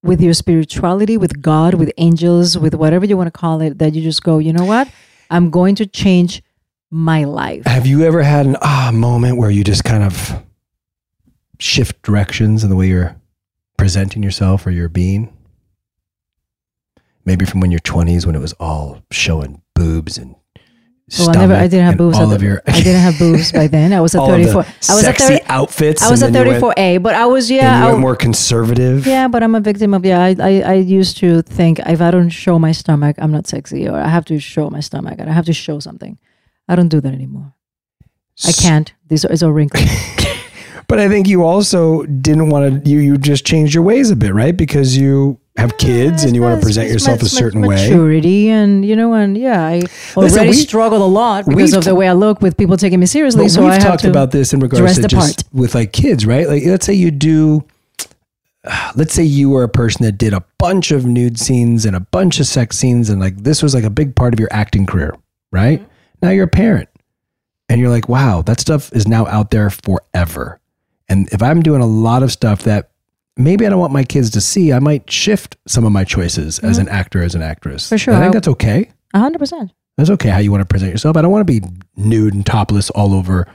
with 0.02 0.20
your 0.20 0.34
spirituality, 0.34 1.16
with 1.16 1.42
God, 1.42 1.74
with 1.74 1.92
angels, 1.98 2.56
with 2.56 2.74
whatever 2.74 3.04
you 3.04 3.16
want 3.16 3.26
to 3.26 3.38
call 3.38 3.60
it, 3.60 3.78
that 3.78 3.94
you 3.94 4.02
just 4.02 4.22
go, 4.22 4.38
you 4.38 4.52
know 4.52 4.64
what? 4.64 4.88
I'm 5.30 5.50
going 5.50 5.74
to 5.76 5.86
change 5.86 6.42
my 6.90 7.24
life. 7.24 7.66
Have 7.66 7.86
you 7.86 8.04
ever 8.04 8.22
had 8.22 8.46
an 8.46 8.56
ah 8.62 8.90
moment 8.94 9.38
where 9.38 9.50
you 9.50 9.64
just 9.64 9.84
kind 9.84 10.04
of 10.04 10.42
shift 11.58 12.00
directions 12.02 12.62
in 12.62 12.70
the 12.70 12.76
way 12.76 12.86
you're 12.86 13.16
presenting 13.76 14.22
yourself 14.22 14.66
or 14.66 14.70
your 14.70 14.88
being? 14.88 15.35
Maybe 17.26 17.44
from 17.44 17.60
when 17.60 17.70
you're 17.70 17.80
20s 17.80 18.24
when 18.24 18.34
it 18.34 18.40
was 18.40 18.54
all 18.54 19.02
showing 19.10 19.60
boobs 19.74 20.16
and 20.16 20.36
Well, 21.18 21.30
I 21.30 21.34
never, 21.34 21.54
I 21.54 21.66
didn't 21.66 21.86
have 21.86 21.96
boobs. 21.98 22.16
all 22.16 22.32
of 22.32 22.40
the- 22.40 22.46
your 22.46 22.62
I 22.66 22.72
didn't 22.80 23.00
have 23.00 23.18
boobs 23.18 23.52
by 23.52 23.66
then. 23.66 23.92
I 23.92 24.00
was 24.00 24.14
a 24.14 24.20
all 24.20 24.32
of 24.32 24.38
the 24.38 24.44
34. 24.44 24.62
I 24.62 24.94
was 24.94 25.04
sexy 25.04 25.24
a 25.24 25.38
30, 25.38 25.44
outfits. 25.48 26.02
I 26.02 26.10
was 26.10 26.22
a 26.22 26.26
and 26.26 26.34
then 26.34 26.46
you 26.46 26.52
went- 26.52 26.62
34A, 26.62 27.02
but 27.02 27.14
I 27.14 27.26
was 27.26 27.50
yeah. 27.50 27.80
you 27.80 27.86
I, 27.86 27.90
went 27.90 28.00
more 28.00 28.16
conservative. 28.16 29.06
yeah, 29.06 29.28
but 29.28 29.42
I'm 29.42 29.54
a 29.54 29.60
victim 29.60 29.92
of 29.92 30.04
yeah. 30.04 30.22
I, 30.22 30.36
I 30.40 30.60
I 30.60 30.74
used 30.74 31.16
to 31.18 31.42
think 31.42 31.80
if 31.80 32.00
I 32.00 32.10
don't 32.10 32.30
show 32.30 32.58
my 32.58 32.72
stomach, 32.72 33.16
I'm 33.18 33.32
not 33.32 33.46
sexy, 33.46 33.88
or 33.88 33.96
I 33.98 34.08
have 34.08 34.24
to 34.26 34.38
show 34.38 34.70
my 34.70 34.80
stomach, 34.80 35.16
and 35.18 35.28
I 35.28 35.32
have 35.32 35.46
to 35.46 35.52
show 35.52 35.78
something. 35.80 36.16
I 36.68 36.74
don't 36.76 36.88
do 36.88 37.00
that 37.00 37.12
anymore. 37.12 37.52
I 38.44 38.52
can't. 38.52 38.92
This 39.08 39.24
is 39.24 39.42
all 39.42 39.52
wrinkles. 39.52 39.84
but 40.88 40.98
I 41.00 41.08
think 41.08 41.26
you 41.28 41.42
also 41.44 42.02
didn't 42.04 42.50
want 42.50 42.84
to. 42.84 42.90
You 42.90 42.98
you 42.98 43.18
just 43.18 43.44
changed 43.46 43.74
your 43.74 43.82
ways 43.84 44.10
a 44.10 44.16
bit, 44.16 44.34
right? 44.34 44.56
Because 44.56 44.96
you 44.96 45.38
have 45.56 45.76
kids 45.78 46.24
and 46.24 46.34
you 46.34 46.42
want 46.42 46.60
to 46.60 46.64
present 46.64 46.90
yourself 46.90 47.22
a 47.22 47.28
certain 47.28 47.62
way. 47.62 47.76
maturity 47.76 48.48
and 48.48 48.84
you 48.84 48.94
know 48.94 49.14
and 49.14 49.38
yeah 49.38 49.64
i 49.64 49.82
already 50.16 50.48
we- 50.48 50.52
struggled 50.52 51.00
a 51.00 51.04
lot 51.04 51.46
because 51.46 51.72
of 51.72 51.84
the 51.84 51.94
way 51.94 52.08
i 52.08 52.12
look 52.12 52.42
with 52.42 52.56
people 52.56 52.76
taking 52.76 53.00
me 53.00 53.06
seriously 53.06 53.48
so 53.48 53.62
we've 53.62 53.72
i 53.72 53.78
talked 53.78 54.04
about 54.04 54.30
this 54.30 54.52
in 54.52 54.60
regards 54.60 54.96
to 54.96 55.08
just 55.08 55.46
part 55.46 55.52
with 55.52 55.74
like 55.74 55.92
kids, 55.92 56.26
right? 56.26 56.46
Like 56.46 56.64
let's 56.64 56.86
say 56.86 56.94
you 56.94 57.10
do 57.10 57.64
let's 58.96 59.14
say 59.14 59.22
you 59.22 59.50
were 59.50 59.62
a 59.62 59.68
person 59.68 60.04
that 60.04 60.12
did 60.12 60.32
a 60.32 60.44
bunch 60.58 60.90
of 60.90 61.06
nude 61.06 61.38
scenes 61.38 61.84
and 61.84 61.96
a 61.96 62.00
bunch 62.00 62.40
of 62.40 62.46
sex 62.46 62.76
scenes 62.76 63.10
and 63.10 63.20
like 63.20 63.36
this 63.38 63.62
was 63.62 63.74
like 63.74 63.84
a 63.84 63.90
big 63.90 64.14
part 64.16 64.34
of 64.34 64.40
your 64.40 64.48
acting 64.52 64.86
career, 64.86 65.16
right? 65.52 65.80
Mm-hmm. 65.80 65.90
Now 66.22 66.30
you're 66.30 66.44
a 66.44 66.48
parent 66.48 66.88
and 67.68 67.80
you're 67.80 67.90
like, 67.90 68.08
wow, 68.08 68.42
that 68.42 68.60
stuff 68.60 68.92
is 68.92 69.06
now 69.06 69.26
out 69.26 69.50
there 69.50 69.70
forever. 69.70 70.60
And 71.08 71.28
if 71.32 71.42
I'm 71.42 71.62
doing 71.62 71.82
a 71.82 71.86
lot 71.86 72.22
of 72.22 72.32
stuff 72.32 72.62
that 72.62 72.90
maybe 73.36 73.66
I 73.66 73.70
don't 73.70 73.78
want 73.78 73.92
my 73.92 74.04
kids 74.04 74.30
to 74.30 74.40
see, 74.40 74.72
I 74.72 74.78
might 74.78 75.10
shift 75.10 75.56
some 75.66 75.84
of 75.84 75.92
my 75.92 76.04
choices 76.04 76.58
as 76.60 76.78
an 76.78 76.88
actor, 76.88 77.22
as 77.22 77.34
an 77.34 77.42
actress. 77.42 77.84
Mm-hmm. 77.84 77.94
For 77.94 77.98
sure. 77.98 78.14
I 78.14 78.20
think 78.20 78.32
that's 78.32 78.48
okay. 78.48 78.90
100% 79.14 79.70
That's 79.96 80.10
okay 80.10 80.28
how 80.28 80.38
you 80.38 80.50
want 80.50 80.62
to 80.62 80.66
present 80.66 80.92
yourself. 80.92 81.16
I 81.16 81.22
don't 81.22 81.30
want 81.30 81.46
to 81.46 81.60
be 81.60 81.66
nude 81.96 82.34
and 82.34 82.44
topless 82.44 82.90
all 82.90 83.14
over 83.14 83.46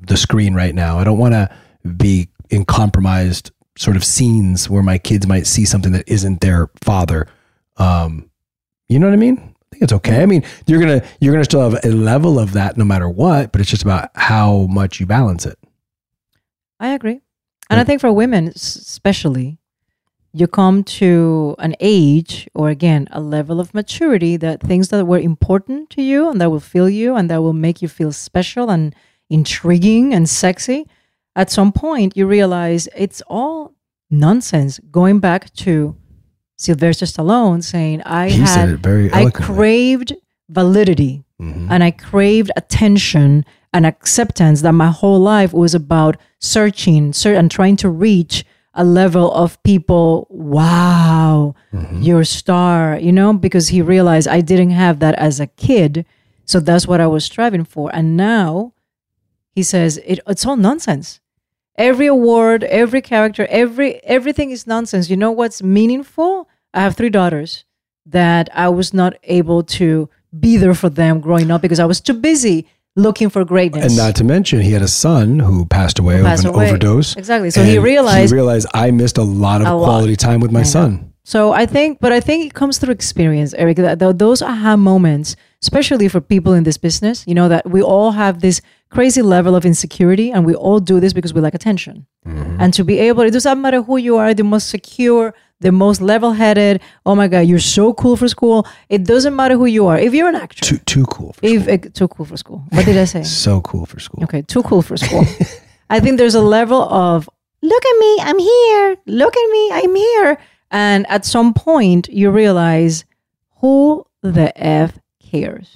the 0.00 0.16
screen 0.16 0.54
right 0.54 0.74
now. 0.74 0.98
I 0.98 1.04
don't 1.04 1.18
want 1.18 1.34
to 1.34 1.50
be 1.96 2.28
in 2.50 2.64
compromised 2.64 3.52
sort 3.76 3.96
of 3.96 4.04
scenes 4.04 4.68
where 4.68 4.82
my 4.82 4.98
kids 4.98 5.26
might 5.26 5.46
see 5.46 5.64
something 5.64 5.92
that 5.92 6.08
isn't 6.08 6.40
their 6.40 6.70
father. 6.82 7.26
Um, 7.76 8.30
you 8.88 8.98
know 8.98 9.06
what 9.06 9.12
I 9.12 9.16
mean? 9.16 9.38
I 9.38 9.66
think 9.70 9.82
it's 9.84 9.92
okay. 9.92 10.22
I 10.22 10.26
mean, 10.26 10.42
you're 10.66 10.80
gonna 10.80 11.02
you're 11.20 11.32
gonna 11.32 11.44
still 11.44 11.70
have 11.70 11.84
a 11.84 11.88
level 11.88 12.40
of 12.40 12.54
that 12.54 12.76
no 12.76 12.84
matter 12.84 13.08
what, 13.08 13.52
but 13.52 13.60
it's 13.60 13.70
just 13.70 13.82
about 13.82 14.10
how 14.16 14.66
much 14.68 14.98
you 14.98 15.06
balance 15.06 15.46
it. 15.46 15.58
I 16.80 16.88
agree. 16.88 17.20
And 17.70 17.80
I 17.80 17.84
think 17.84 18.00
for 18.00 18.12
women, 18.12 18.48
especially, 18.48 19.58
you 20.32 20.46
come 20.46 20.84
to 20.84 21.54
an 21.58 21.74
age 21.80 22.48
or 22.54 22.68
again, 22.68 23.08
a 23.10 23.20
level 23.20 23.60
of 23.60 23.72
maturity 23.74 24.36
that 24.36 24.60
things 24.60 24.88
that 24.88 25.04
were 25.06 25.18
important 25.18 25.90
to 25.90 26.02
you 26.02 26.28
and 26.28 26.40
that 26.40 26.50
will 26.50 26.60
fill 26.60 26.88
you 26.88 27.16
and 27.16 27.30
that 27.30 27.42
will 27.42 27.52
make 27.52 27.80
you 27.82 27.88
feel 27.88 28.12
special 28.12 28.70
and 28.70 28.94
intriguing 29.28 30.12
and 30.12 30.28
sexy. 30.28 30.86
At 31.36 31.50
some 31.50 31.72
point, 31.72 32.16
you 32.16 32.26
realize 32.26 32.88
it's 32.96 33.22
all 33.28 33.74
nonsense. 34.10 34.80
Going 34.90 35.20
back 35.20 35.52
to 35.54 35.96
Sylvester 36.56 37.06
Stallone 37.06 37.62
saying, 37.62 38.02
I 38.02 38.28
He 38.30 38.40
had, 38.40 38.78
very 38.80 39.12
I 39.12 39.30
craved 39.30 40.14
validity 40.48 41.24
Mm-hmm. 41.40 41.72
and 41.72 41.82
I 41.82 41.90
craved 41.90 42.50
attention 42.54 43.46
and 43.72 43.86
acceptance 43.86 44.62
that 44.62 44.72
my 44.72 44.88
whole 44.88 45.20
life 45.20 45.52
was 45.52 45.74
about 45.74 46.16
searching 46.38 47.12
ser- 47.12 47.34
and 47.34 47.50
trying 47.50 47.76
to 47.76 47.88
reach 47.88 48.44
a 48.74 48.84
level 48.84 49.32
of 49.32 49.60
people. 49.62 50.26
Wow, 50.30 51.54
Mm-hmm. 51.72 52.02
you're 52.02 52.20
a 52.22 52.26
star, 52.26 52.98
you 52.98 53.12
know, 53.12 53.32
because 53.32 53.68
he 53.68 53.80
realized 53.80 54.26
I 54.26 54.40
didn't 54.40 54.70
have 54.70 54.98
that 54.98 55.14
as 55.14 55.38
a 55.38 55.46
kid. 55.46 56.04
So 56.44 56.58
that's 56.58 56.86
what 56.88 57.00
I 57.00 57.06
was 57.06 57.24
striving 57.24 57.64
for. 57.64 57.90
And 57.94 58.16
now 58.16 58.72
he 59.52 59.62
says 59.62 59.98
it, 60.04 60.18
it's 60.26 60.44
all 60.44 60.56
nonsense. 60.56 61.20
Every 61.76 62.06
award, 62.06 62.64
every 62.64 63.00
character, 63.00 63.46
every 63.48 64.02
everything 64.04 64.50
is 64.50 64.66
nonsense. 64.66 65.08
You 65.08 65.16
know 65.16 65.30
what's 65.30 65.62
meaningful? 65.62 66.48
I 66.74 66.80
have 66.80 66.96
three 66.96 67.08
daughters 67.08 67.64
that 68.06 68.48
I 68.52 68.68
was 68.68 68.92
not 68.92 69.14
able 69.22 69.62
to 69.78 70.08
be 70.38 70.56
there 70.56 70.74
for 70.74 70.88
them 70.90 71.20
growing 71.20 71.50
up 71.52 71.62
because 71.62 71.78
I 71.80 71.84
was 71.86 72.00
too 72.00 72.14
busy 72.14 72.66
looking 72.96 73.28
for 73.30 73.44
greatness. 73.44 73.84
And 73.86 73.96
not 73.96 74.16
to 74.16 74.24
mention, 74.24 74.60
he 74.60 74.72
had 74.72 74.82
a 74.82 74.88
son 74.88 75.38
who 75.38 75.64
passed 75.66 75.98
away 75.98 76.18
Who 76.18 76.24
passed 76.24 76.44
of 76.44 76.50
an 76.50 76.56
away. 76.56 76.68
overdose. 76.68 77.16
Exactly. 77.16 77.50
So 77.50 77.62
he 77.62 77.78
realized- 77.78 78.30
he 78.30 78.34
realized 78.34 78.66
I 78.74 78.90
missed 78.90 79.18
a 79.18 79.22
lot 79.22 79.60
of 79.60 79.66
A 79.68 79.74
lot. 79.74 79.84
quality 79.84 80.16
time 80.16 80.40
with 80.40 80.50
my 80.52 80.62
son. 80.64 81.06
So 81.22 81.52
I 81.52 81.66
think, 81.66 81.98
but 82.00 82.12
I 82.12 82.18
think 82.20 82.46
it 82.46 82.54
comes 82.54 82.78
through 82.78 82.92
experience, 82.92 83.54
Eric. 83.56 83.76
That 83.76 84.00
th- 84.00 84.16
those 84.16 84.42
aha 84.42 84.74
moments, 84.76 85.36
especially 85.62 86.08
for 86.08 86.20
people 86.20 86.54
in 86.54 86.64
this 86.64 86.76
business, 86.78 87.24
you 87.26 87.34
know, 87.34 87.48
that 87.48 87.70
we 87.70 87.80
all 87.82 88.12
have 88.12 88.40
this 88.40 88.60
crazy 88.90 89.22
level 89.22 89.54
of 89.54 89.64
insecurity, 89.64 90.32
and 90.32 90.44
we 90.44 90.54
all 90.54 90.80
do 90.80 90.98
this 90.98 91.12
because 91.12 91.32
we 91.32 91.40
like 91.40 91.54
attention. 91.54 92.06
Mm-hmm. 92.26 92.56
And 92.60 92.74
to 92.74 92.82
be 92.82 92.98
able, 92.98 93.22
it 93.22 93.30
doesn't 93.32 93.60
matter 93.60 93.82
who 93.82 93.96
you 93.98 94.16
are, 94.16 94.34
the 94.34 94.42
most 94.42 94.68
secure, 94.68 95.32
the 95.60 95.72
most 95.72 96.00
level-headed. 96.00 96.80
Oh 97.04 97.14
my 97.14 97.28
God, 97.28 97.40
you're 97.40 97.58
so 97.58 97.92
cool 97.94 98.16
for 98.16 98.28
school. 98.28 98.66
It 98.88 99.04
doesn't 99.04 99.36
matter 99.36 99.56
who 99.56 99.66
you 99.66 99.86
are. 99.86 99.98
If 99.98 100.14
you're 100.14 100.28
an 100.28 100.34
actor, 100.34 100.64
Too 100.64 100.78
too 100.78 101.04
cool. 101.06 101.32
For 101.34 101.46
if 101.46 101.68
uh, 101.68 101.88
too 101.92 102.08
cool 102.08 102.26
for 102.26 102.36
school. 102.36 102.64
What 102.70 102.86
did 102.86 102.96
I 102.96 103.04
say? 103.04 103.22
so 103.44 103.60
cool 103.60 103.86
for 103.86 104.00
school. 104.00 104.24
Okay, 104.24 104.42
too 104.42 104.62
cool 104.62 104.82
for 104.82 104.96
school. 104.96 105.24
I 105.90 106.00
think 106.00 106.18
there's 106.18 106.34
a 106.34 106.42
level 106.42 106.82
of 106.82 107.28
look 107.62 107.84
at 107.84 107.98
me, 107.98 108.18
I'm 108.22 108.38
here. 108.38 108.96
Look 109.06 109.36
at 109.36 109.50
me, 109.50 109.70
I'm 109.72 109.94
here. 109.94 110.38
And 110.70 111.06
at 111.08 111.24
some 111.24 111.52
point, 111.52 112.08
you 112.08 112.30
realize 112.30 113.04
who 113.60 114.06
the 114.22 114.52
f 114.56 114.98
cares. 115.30 115.70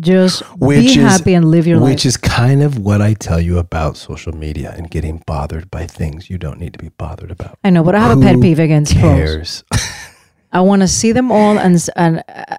Just 0.00 0.42
Mm-hmm. 0.42 0.64
Which 0.64 0.80
be 0.80 0.86
is 0.86 0.96
happy 0.96 1.34
and 1.34 1.50
live 1.50 1.66
your 1.66 1.78
which 1.78 1.82
life. 1.82 1.92
Which 1.92 2.06
is 2.06 2.16
kind 2.16 2.62
of 2.62 2.78
what 2.78 3.00
I 3.00 3.14
tell 3.14 3.40
you 3.40 3.58
about 3.58 3.96
social 3.96 4.32
media 4.34 4.74
and 4.76 4.90
getting 4.90 5.22
bothered 5.26 5.70
by 5.70 5.86
things 5.86 6.28
you 6.30 6.38
don't 6.38 6.58
need 6.58 6.72
to 6.72 6.78
be 6.78 6.88
bothered 6.90 7.30
about. 7.30 7.58
I 7.64 7.70
know, 7.70 7.82
but 7.82 7.94
I 7.94 8.00
have 8.00 8.18
a 8.18 8.20
pet 8.20 8.40
peeve 8.40 8.58
against 8.58 8.92
cares? 8.92 9.64
I 10.52 10.60
want 10.60 10.82
to 10.82 10.88
see 10.88 11.12
them 11.12 11.32
all, 11.32 11.58
and 11.58 11.88
and 11.96 12.22
uh, 12.28 12.58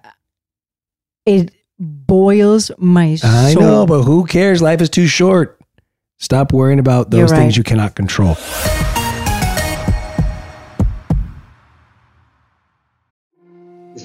it 1.26 1.54
boils 1.80 2.72
my 2.78 3.16
soul. 3.16 3.32
I 3.32 3.54
know, 3.54 3.86
but 3.86 4.04
who 4.04 4.26
cares? 4.26 4.62
Life 4.62 4.82
is 4.82 4.90
too 4.90 5.08
short. 5.08 5.60
Stop 6.18 6.54
worrying 6.54 6.80
about 6.80 7.12
those 7.12 7.30
You're 7.30 7.38
things 7.38 7.58
you 7.58 7.64
cannot 7.64 7.96
control. 7.96 8.36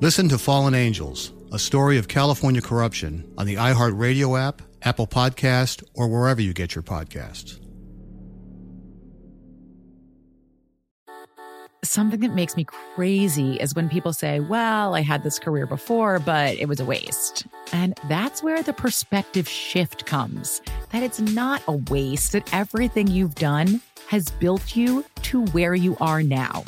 Listen 0.00 0.30
to 0.30 0.38
Fallen 0.38 0.74
Angels, 0.74 1.34
a 1.52 1.58
story 1.58 1.98
of 1.98 2.08
California 2.08 2.62
corruption 2.62 3.30
on 3.36 3.44
the 3.44 3.56
iHeartRadio 3.56 4.40
app, 4.40 4.62
Apple 4.80 5.06
Podcast, 5.06 5.84
or 5.94 6.08
wherever 6.08 6.40
you 6.40 6.54
get 6.54 6.74
your 6.74 6.82
podcasts. 6.82 7.60
Something 11.84 12.20
that 12.20 12.34
makes 12.34 12.56
me 12.56 12.64
crazy 12.64 13.56
is 13.56 13.74
when 13.74 13.90
people 13.90 14.14
say, 14.14 14.40
Well, 14.40 14.94
I 14.94 15.02
had 15.02 15.22
this 15.22 15.38
career 15.38 15.66
before, 15.66 16.18
but 16.18 16.56
it 16.56 16.66
was 16.66 16.80
a 16.80 16.84
waste. 16.86 17.46
And 17.72 17.94
that's 18.08 18.42
where 18.42 18.62
the 18.62 18.72
perspective 18.72 19.46
shift 19.46 20.06
comes 20.06 20.62
that 20.92 21.02
it's 21.02 21.20
not 21.20 21.62
a 21.68 21.72
waste, 21.72 22.32
that 22.32 22.48
everything 22.54 23.06
you've 23.06 23.34
done 23.34 23.82
has 24.08 24.30
built 24.30 24.74
you 24.74 25.04
to 25.24 25.44
where 25.48 25.74
you 25.74 25.94
are 26.00 26.22
now. 26.22 26.64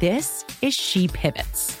This 0.00 0.44
is 0.62 0.74
She 0.74 1.06
Pivots, 1.06 1.80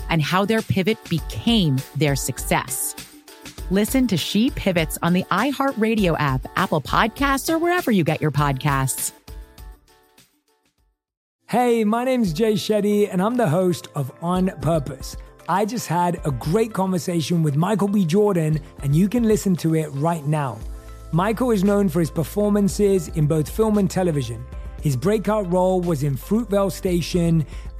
and 0.11 0.21
how 0.21 0.45
their 0.45 0.61
pivot 0.61 0.97
became 1.09 1.77
their 1.95 2.15
success. 2.15 2.95
Listen 3.71 4.05
to 4.07 4.17
She 4.17 4.51
Pivots 4.51 4.99
on 5.01 5.13
the 5.13 5.23
iHeartRadio 5.31 6.15
app, 6.19 6.45
Apple 6.55 6.81
Podcasts, 6.81 7.49
or 7.49 7.57
wherever 7.57 7.89
you 7.89 8.03
get 8.03 8.21
your 8.21 8.31
podcasts. 8.31 9.13
Hey, 11.47 11.83
my 11.83 12.03
name's 12.03 12.31
Jay 12.31 12.53
Shetty, 12.53 13.11
and 13.11 13.21
I'm 13.21 13.35
the 13.35 13.49
host 13.49 13.87
of 13.95 14.11
On 14.21 14.49
Purpose. 14.61 15.17
I 15.49 15.65
just 15.65 15.87
had 15.87 16.21
a 16.25 16.31
great 16.31 16.71
conversation 16.71 17.43
with 17.43 17.55
Michael 17.55 17.87
B. 17.89 18.05
Jordan, 18.05 18.61
and 18.83 18.95
you 18.95 19.09
can 19.09 19.23
listen 19.23 19.55
to 19.57 19.75
it 19.75 19.87
right 19.87 20.25
now. 20.25 20.59
Michael 21.11 21.51
is 21.51 21.63
known 21.63 21.89
for 21.89 21.99
his 21.99 22.11
performances 22.11 23.09
in 23.09 23.27
both 23.27 23.49
film 23.49 23.77
and 23.77 23.89
television. 23.89 24.45
His 24.81 24.95
breakout 24.95 25.51
role 25.51 25.81
was 25.81 26.03
in 26.03 26.15
Fruitvale 26.15 26.71
Station, 26.71 27.45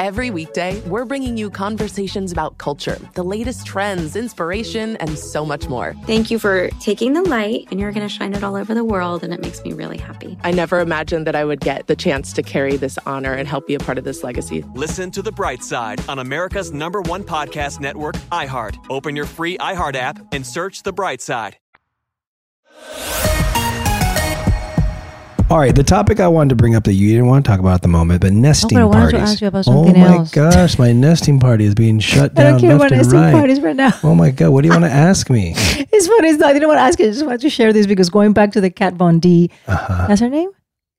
Every 0.00 0.30
weekday, 0.30 0.80
we're 0.88 1.04
bringing 1.04 1.36
you 1.36 1.50
conversations 1.50 2.32
about 2.32 2.56
culture, 2.56 2.96
the 3.12 3.22
latest 3.22 3.66
trends, 3.66 4.16
inspiration, 4.16 4.96
and 4.96 5.18
so 5.18 5.44
much 5.44 5.68
more. 5.68 5.92
Thank 6.06 6.30
you 6.30 6.38
for 6.38 6.70
taking 6.80 7.12
the 7.12 7.20
light, 7.20 7.68
and 7.70 7.78
you're 7.78 7.92
going 7.92 8.08
to 8.08 8.14
shine 8.14 8.32
it 8.32 8.42
all 8.42 8.56
over 8.56 8.72
the 8.72 8.82
world, 8.82 9.22
and 9.22 9.34
it 9.34 9.42
makes 9.42 9.62
me 9.62 9.74
really 9.74 9.98
happy. 9.98 10.38
I 10.42 10.52
never 10.52 10.80
imagined 10.80 11.26
that 11.26 11.36
I 11.36 11.44
would 11.44 11.60
get 11.60 11.86
the 11.86 11.94
chance 11.94 12.32
to 12.32 12.42
carry 12.42 12.78
this 12.78 12.98
honor 13.04 13.34
and 13.34 13.46
help 13.46 13.66
be 13.66 13.74
a 13.74 13.78
part 13.78 13.98
of 13.98 14.04
this 14.04 14.24
legacy. 14.24 14.64
Listen 14.74 15.10
to 15.10 15.20
The 15.20 15.32
Bright 15.32 15.62
Side 15.62 16.00
on 16.08 16.18
America's 16.18 16.72
number 16.72 17.02
one 17.02 17.22
podcast 17.22 17.78
network, 17.78 18.16
iHeart. 18.32 18.78
Open 18.88 19.14
your 19.14 19.26
free 19.26 19.58
iHeart 19.58 19.96
app 19.96 20.18
and 20.32 20.46
search 20.46 20.82
The 20.82 20.94
Bright 20.94 21.20
Side. 21.20 21.58
All 25.50 25.58
right, 25.58 25.74
the 25.74 25.82
topic 25.82 26.20
I 26.20 26.28
wanted 26.28 26.50
to 26.50 26.54
bring 26.54 26.76
up 26.76 26.84
that 26.84 26.92
you 26.92 27.08
didn't 27.08 27.26
want 27.26 27.44
to 27.44 27.50
talk 27.50 27.58
about 27.58 27.74
at 27.74 27.82
the 27.82 27.88
moment, 27.88 28.20
but 28.20 28.32
nesting 28.32 28.78
Oh, 28.78 28.88
but 28.88 28.96
I 28.96 29.00
wanted 29.00 29.10
to 29.10 29.16
parties. 29.18 29.32
ask 29.32 29.40
you 29.40 29.48
about 29.48 29.64
oh 29.66 29.92
my 29.92 30.16
else. 30.18 30.30
gosh, 30.30 30.78
my 30.78 30.92
nesting 30.92 31.40
party 31.40 31.64
is 31.64 31.74
being 31.74 31.98
shut 31.98 32.34
down. 32.36 32.46
I 32.46 32.50
don't 32.52 32.60
care 32.60 32.70
left 32.76 32.92
about 32.92 32.96
nesting 32.96 33.18
right. 33.20 33.32
parties 33.32 33.60
right 33.60 33.74
now. 33.74 33.90
Oh 34.04 34.14
my 34.14 34.30
god, 34.30 34.50
what 34.50 34.60
do 34.62 34.68
you 34.68 34.72
want 34.72 34.84
to 34.84 34.90
ask 35.08 35.28
me? 35.28 35.54
It's 35.56 36.06
funny. 36.06 36.28
It's 36.28 36.38
not, 36.38 36.50
I 36.50 36.52
didn't 36.52 36.68
want 36.68 36.78
to 36.78 36.82
ask 36.82 37.00
you. 37.00 37.06
I 37.06 37.08
just 37.08 37.24
wanted 37.24 37.40
to 37.40 37.50
share 37.50 37.72
this 37.72 37.88
because 37.88 38.08
going 38.10 38.32
back 38.32 38.52
to 38.52 38.60
the 38.60 38.70
Kat 38.70 38.94
Von 38.94 39.18
D, 39.18 39.50
Uh-huh. 39.66 40.06
that's 40.06 40.20
her 40.20 40.28
name? 40.28 40.50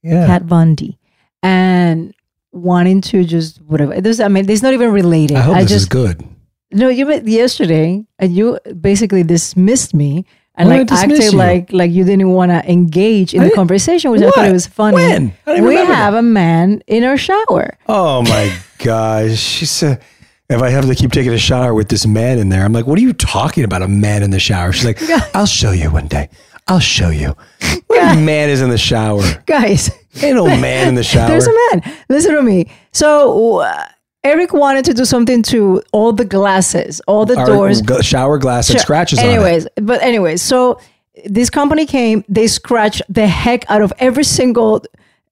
Yeah. 0.04 0.28
Kat 0.28 0.42
Von 0.44 0.76
D. 0.76 0.98
And 1.42 2.14
wanting 2.52 3.00
to 3.02 3.24
just 3.24 3.62
whatever. 3.62 4.02
This, 4.02 4.20
I 4.20 4.28
mean, 4.28 4.50
it's 4.50 4.62
not 4.62 4.74
even 4.74 4.92
related. 4.92 5.38
I 5.38 5.42
hope 5.42 5.56
I 5.56 5.62
this 5.62 5.72
just, 5.72 5.82
is 5.84 5.88
good. 5.90 6.28
No, 6.74 6.90
you 6.90 7.06
met 7.06 7.26
yesterday 7.26 8.06
and 8.20 8.36
you 8.36 8.60
basically 8.82 9.24
dismissed 9.24 9.94
me 9.94 10.26
and 10.56 10.72
I 10.72 10.80
like 10.80 10.92
acted 10.92 11.34
like 11.34 11.72
like 11.72 11.92
you 11.92 12.04
didn't 12.04 12.30
want 12.32 12.52
to 12.52 12.70
engage 12.72 13.34
in 13.34 13.42
I 13.42 13.50
the 13.50 13.56
conversation, 13.56 14.12
which 14.12 14.22
I 14.22 14.30
thought 14.32 14.46
it 14.48 14.52
was 14.52 14.68
funny. 14.68 14.96
When? 14.96 15.34
We 15.66 15.76
have 15.76 16.14
a 16.14 16.22
man 16.22 16.84
in 16.88 17.04
our 17.04 17.18
shower. 17.18 17.78
Oh 17.88 18.22
my 18.24 18.56
gosh. 18.78 19.40
She 19.40 19.66
said, 19.66 20.02
if 20.50 20.62
I 20.62 20.70
have 20.70 20.86
to 20.86 20.96
keep 20.96 21.12
taking 21.12 21.34
a 21.34 21.38
shower 21.38 21.74
with 21.74 21.88
this 21.90 22.06
man 22.06 22.38
in 22.38 22.50
there, 22.50 22.66
I'm 22.66 22.74
like, 22.74 22.86
what 22.86 23.00
are 23.00 23.02
you 23.02 23.14
talking 23.14 23.64
about? 23.64 23.82
A 23.82 23.88
man 23.88 24.24
in 24.24 24.32
the 24.32 24.40
shower? 24.40 24.74
She's 24.74 24.86
like, 24.86 25.00
I'll 25.36 25.46
show 25.46 25.72
you 25.72 25.90
one 25.90 26.08
day. 26.08 26.30
I'll 26.68 26.80
show 26.80 27.10
you. 27.10 27.36
What 27.88 28.18
man 28.18 28.50
is 28.50 28.62
in 28.62 28.70
the 28.70 28.78
shower? 28.78 29.22
Guys, 29.46 29.92
Ain't 30.22 30.36
no 30.36 30.46
man 30.46 30.88
in 30.88 30.96
the 30.96 31.04
shower. 31.04 31.28
There's 31.28 31.46
a 31.46 31.54
man. 31.54 31.98
Listen 32.10 32.36
to 32.36 32.42
me. 32.42 32.72
So 32.94 33.60
uh, 33.60 33.86
Eric 34.24 34.54
wanted 34.54 34.86
to 34.86 34.94
do 34.94 35.04
something 35.06 35.42
to 35.44 35.82
all 35.92 36.14
the 36.14 36.26
glasses, 36.26 37.02
all 37.08 37.26
the 37.26 37.38
Our 37.38 37.46
doors. 37.48 37.82
g- 37.82 38.02
shower 38.04 38.38
glass 38.38 38.68
Sure. 38.70 38.80
scratches 38.80 39.20
on 39.20 39.26
anyways, 39.26 39.68
but 39.82 40.02
anyways, 40.04 40.42
so 40.42 40.80
this 41.26 41.50
company 41.50 41.86
came, 41.86 42.24
they 42.30 42.48
scratched 42.48 43.02
the 43.10 43.26
heck 43.28 43.66
out 43.70 43.82
of 43.82 43.92
every 44.00 44.24
single 44.24 44.84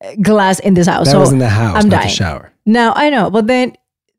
uh, 0.04 0.16
glass 0.22 0.60
in 0.60 0.74
this 0.74 0.88
house. 0.88 1.06
That 1.06 1.12
so 1.12 1.20
was 1.20 1.32
in 1.32 1.38
the 1.40 1.50
house, 1.50 1.76
I'm 1.84 1.90
not 1.90 1.98
the 2.02 2.04
dying. 2.08 2.10
shower. 2.10 2.52
Now 2.66 2.94
I 2.96 3.10
know, 3.12 3.30
but 3.30 3.46
then 3.48 3.74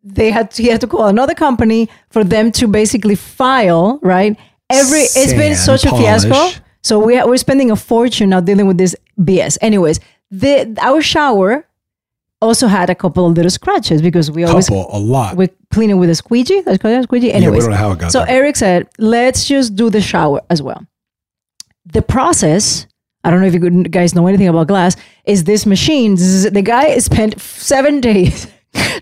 they 0.05 0.31
had 0.31 0.53
to, 0.53 0.63
he 0.63 0.69
had 0.69 0.81
to 0.83 0.87
call 0.87 1.07
another 1.07 1.35
company 1.35 1.89
for 2.11 2.23
them 2.25 2.53
to 2.53 2.69
basically 2.69 3.17
file 3.17 3.99
right. 4.03 4.37
Every 4.71 5.01
it's 5.01 5.33
been 5.33 5.57
Sand, 5.57 5.81
such 5.81 5.85
a 5.85 5.91
fiasco. 5.97 6.61
So 6.83 6.99
we 7.01 7.21
we're 7.25 7.37
spending 7.39 7.71
a 7.73 7.77
fortune 7.77 8.31
now 8.31 8.41
dealing 8.41 8.67
with 8.69 8.79
this 8.79 8.95
BS. 9.19 9.59
Anyways, 9.61 9.99
the 10.31 10.77
our 10.81 11.03
shower 11.03 11.67
also 12.41 12.67
had 12.67 12.91
a 12.91 12.95
couple 12.95 13.27
of 13.27 13.35
little 13.37 13.51
scratches 13.51 14.01
because 14.03 14.31
we 14.31 14.45
always 14.45 14.69
Couple, 14.69 14.89
a 14.93 14.99
lot. 14.99 15.37
we 15.37 15.49
clean 15.73 15.91
it 15.91 15.95
with 15.95 16.11
a 16.11 16.15
squeegee. 16.15 16.61
That's 16.63 16.79
called 16.79 16.95
a 16.95 17.03
squeegee. 17.03 17.33
Anyways, 17.33 17.65
don't 17.65 17.73
know 17.73 17.77
how 17.77 17.93
it 17.93 17.99
got 17.99 18.13
so. 18.13 18.23
Eric 18.23 18.57
said, 18.57 18.89
let's 18.99 19.47
just 19.47 19.77
do 19.77 19.91
the 19.91 20.01
shower 20.01 20.41
as 20.49 20.63
well. 20.63 20.85
The 21.87 22.03
process, 22.03 22.87
I 23.25 23.31
don't 23.31 23.41
know 23.41 23.47
if 23.47 23.55
you 23.55 23.85
guys 23.85 24.15
know 24.15 24.27
anything 24.27 24.49
about 24.49 24.69
glass, 24.69 24.97
is 25.25 25.45
this 25.45 25.67
machine. 25.67 26.17
zzz, 26.17 26.51
The 26.51 26.63
guy 26.63 26.97
spent 26.99 27.41
seven 27.41 28.01
days 28.09 28.47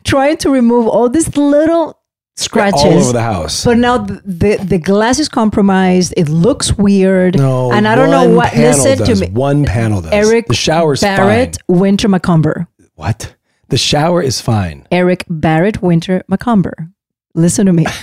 trying 0.05 0.37
to 0.39 0.51
remove 0.51 0.89
all 0.89 1.09
these 1.09 1.37
little 1.37 1.99
scratches 2.37 2.83
All 2.85 2.93
over 2.99 3.13
the 3.13 3.23
house. 3.23 3.65
But 3.65 3.79
now 3.79 3.99
the, 3.99 4.23
the, 4.25 4.57
the 4.65 4.79
glass 4.79 5.19
is 5.19 5.29
compromised. 5.29 6.15
It 6.17 6.29
looks 6.29 6.73
weird. 6.73 7.37
No, 7.37 7.73
and 7.73 7.87
I 7.87 7.95
don't 7.95 8.11
know 8.11 8.35
what. 8.35 8.55
Listen 8.55 8.99
does. 8.99 9.21
to 9.21 9.27
me. 9.27 9.33
One 9.33 9.65
panel 9.65 10.01
does. 10.01 10.13
Eric 10.13 10.47
the 10.47 10.55
shower's 10.55 11.01
Barrett 11.01 11.59
Winter 11.69 12.09
McCumber. 12.09 12.67
What? 12.99 13.37
The 13.69 13.79
shower 13.79 14.21
is 14.21 14.41
fine. 14.41 14.85
Eric 14.91 15.25
Barrett 15.31 15.81
Winter 15.81 16.25
McCumber. 16.29 16.93
Listen 17.35 17.67
to 17.67 17.73
me. 17.73 17.87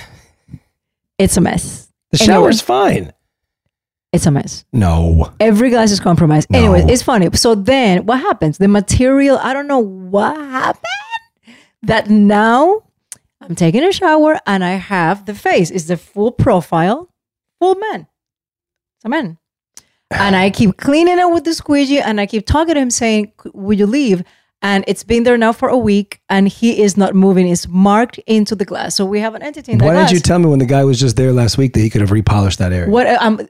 It's 1.18 1.38
a 1.38 1.42
mess. 1.42 1.88
The 2.12 2.22
Anyway, 2.24 2.34
shower's 2.34 2.60
fine. 2.62 3.14
It's 4.12 4.26
a 4.26 4.32
mess. 4.32 4.66
No. 4.74 5.32
Every 5.40 5.70
glass 5.70 5.92
is 5.92 6.02
compromised. 6.02 6.50
No. 6.50 6.60
Anyways, 6.60 6.92
it's 6.92 7.02
funny. 7.04 7.30
So 7.36 7.56
then 7.56 8.06
what 8.06 8.20
happens? 8.20 8.58
The 8.58 8.68
material, 8.68 9.38
I 9.42 9.54
don't 9.54 9.68
know 9.68 9.80
what 9.80 10.36
happened. 10.36 10.84
That 11.84 12.10
now 12.10 12.84
I'm 13.40 13.56
taking 13.56 13.82
a 13.84 13.94
shower 13.94 14.38
and 14.46 14.62
I 14.66 14.72
have 14.72 15.26
the 15.26 15.34
face. 15.34 15.72
It's 15.72 15.86
the 15.86 15.96
full 15.96 16.34
profile, 16.34 17.10
full 17.62 17.76
man. 17.76 18.08
It's 18.98 19.06
a 19.06 19.10
man. 19.10 19.38
And 20.12 20.36
I 20.36 20.50
keep 20.50 20.76
cleaning 20.76 21.18
it 21.18 21.30
with 21.32 21.46
the 21.46 21.54
squeegee 21.54 22.02
and 22.02 22.20
I 22.20 22.26
keep 22.26 22.46
talking 22.46 22.74
to 22.74 22.82
him 22.82 22.92
saying, 22.92 23.32
Would 23.54 23.80
you 23.80 23.86
leave? 23.88 24.22
And 24.66 24.84
it's 24.88 25.04
been 25.04 25.22
there 25.22 25.38
now 25.38 25.52
for 25.52 25.70
a 25.70 25.78
week 25.78 26.22
and 26.28 26.48
he 26.48 26.82
is 26.82 26.98
not 26.98 27.14
moving. 27.14 27.48
It's 27.48 27.68
marked 27.68 28.18
into 28.26 28.56
the 28.56 28.66
glass. 28.66 28.96
So 28.96 29.06
we 29.06 29.20
have 29.20 29.36
an 29.36 29.44
entity 29.44 29.74
in 29.74 29.78
Why 29.78 29.94
didn't 29.94 30.12
you 30.12 30.20
tell 30.20 30.40
me 30.40 30.48
when 30.48 30.58
the 30.58 30.66
guy 30.66 30.84
was 30.84 31.00
just 31.00 31.18
there 31.18 31.32
last 31.32 31.60
week 31.60 31.74
that 31.74 31.82
he 31.82 31.90
could 31.92 32.02
have 32.02 32.10
repolished 32.10 32.58
that 32.58 32.74
area? 32.74 32.90
What 32.90 33.06
um, 33.22 33.48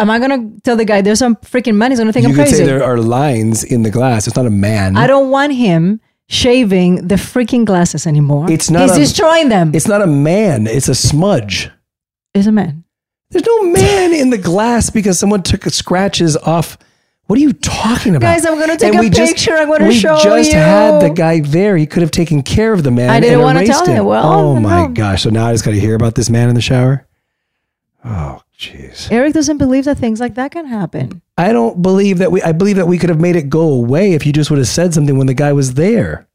am 0.00 0.10
I 0.10 0.18
gonna 0.18 0.50
tell 0.64 0.76
the 0.76 0.84
guy 0.84 1.02
there's 1.02 1.20
some 1.20 1.36
freaking 1.36 1.76
man? 1.76 1.92
He's 1.92 2.00
gonna 2.00 2.12
think 2.12 2.24
you 2.24 2.30
I'm 2.30 2.34
could 2.34 2.46
crazy. 2.46 2.56
say 2.56 2.64
there 2.64 2.82
are 2.82 2.98
lines 2.98 3.62
in 3.62 3.84
the 3.84 3.90
glass. 3.92 4.26
It's 4.26 4.34
not 4.34 4.46
a 4.46 4.50
man. 4.50 4.96
I 4.96 5.06
don't 5.06 5.30
want 5.30 5.54
him 5.54 6.00
shaving 6.28 7.06
the 7.06 7.14
freaking 7.14 7.64
glasses 7.64 8.04
anymore. 8.04 8.50
It's 8.50 8.68
not. 8.68 8.88
He's 8.88 8.96
a, 8.96 8.98
destroying 8.98 9.48
them. 9.48 9.72
It's 9.72 9.86
not 9.86 10.02
a 10.02 10.08
man. 10.08 10.66
It's 10.66 10.88
a 10.88 10.96
smudge. 10.96 11.70
It's 12.34 12.48
a 12.48 12.52
man. 12.52 12.82
There's 13.30 13.46
no 13.46 13.62
man 13.70 14.12
in 14.14 14.30
the 14.30 14.38
glass 14.38 14.90
because 14.90 15.16
someone 15.16 15.44
took 15.44 15.62
scratches 15.66 16.36
off. 16.36 16.76
What 17.26 17.38
are 17.38 17.42
you 17.42 17.52
talking 17.54 18.14
about? 18.14 18.26
Guys, 18.26 18.46
I'm 18.46 18.58
gonna 18.58 18.76
take 18.76 18.90
And 18.90 18.96
a 18.96 19.00
we 19.00 19.10
just- 19.10 19.32
picture. 19.34 19.54
I'm 19.56 19.68
gonna 19.68 19.92
show 19.92 20.16
you. 20.22 20.30
we 20.34 20.42
just 20.42 20.52
had 20.52 21.00
the 21.00 21.10
guy 21.10 21.40
there. 21.40 21.76
He 21.76 21.84
could 21.86 22.02
have 22.02 22.12
taken 22.12 22.42
care 22.42 22.72
of 22.72 22.84
the 22.84 22.90
man. 22.92 23.10
I 23.10 23.18
didn't 23.18 23.34
and 23.34 23.42
wanna 23.42 23.66
tell 23.66 23.84
him. 23.84 24.04
Well, 24.04 24.24
oh 24.24 24.60
my 24.60 24.86
gosh! 24.86 25.24
So 25.24 25.30
now 25.30 25.46
I 25.46 25.52
just 25.52 25.64
got 25.64 25.72
to 25.72 25.80
hear 25.80 25.96
about 25.96 26.14
this 26.14 26.30
man 26.30 26.48
in 26.48 26.54
the 26.54 26.60
shower. 26.60 27.04
Oh 28.04 28.42
jeez. 28.56 29.10
Eric 29.10 29.34
doesn't 29.34 29.58
believe 29.58 29.86
that 29.86 29.98
things 29.98 30.20
like 30.20 30.34
that 30.36 30.52
can 30.52 30.66
happen. 30.66 31.20
I 31.36 31.52
don't 31.52 31.82
believe 31.82 32.18
that 32.18 32.30
we. 32.30 32.40
I 32.42 32.52
believe 32.52 32.76
that 32.76 32.86
we 32.86 32.96
could 32.96 33.10
have 33.10 33.20
made 33.20 33.34
it 33.34 33.48
go 33.50 33.72
away 33.72 34.12
if 34.12 34.24
you 34.24 34.32
just 34.32 34.48
would 34.50 34.58
have 34.58 34.68
said 34.68 34.94
something 34.94 35.18
when 35.18 35.26
the 35.26 35.34
guy 35.34 35.52
was 35.52 35.74
there. 35.74 36.28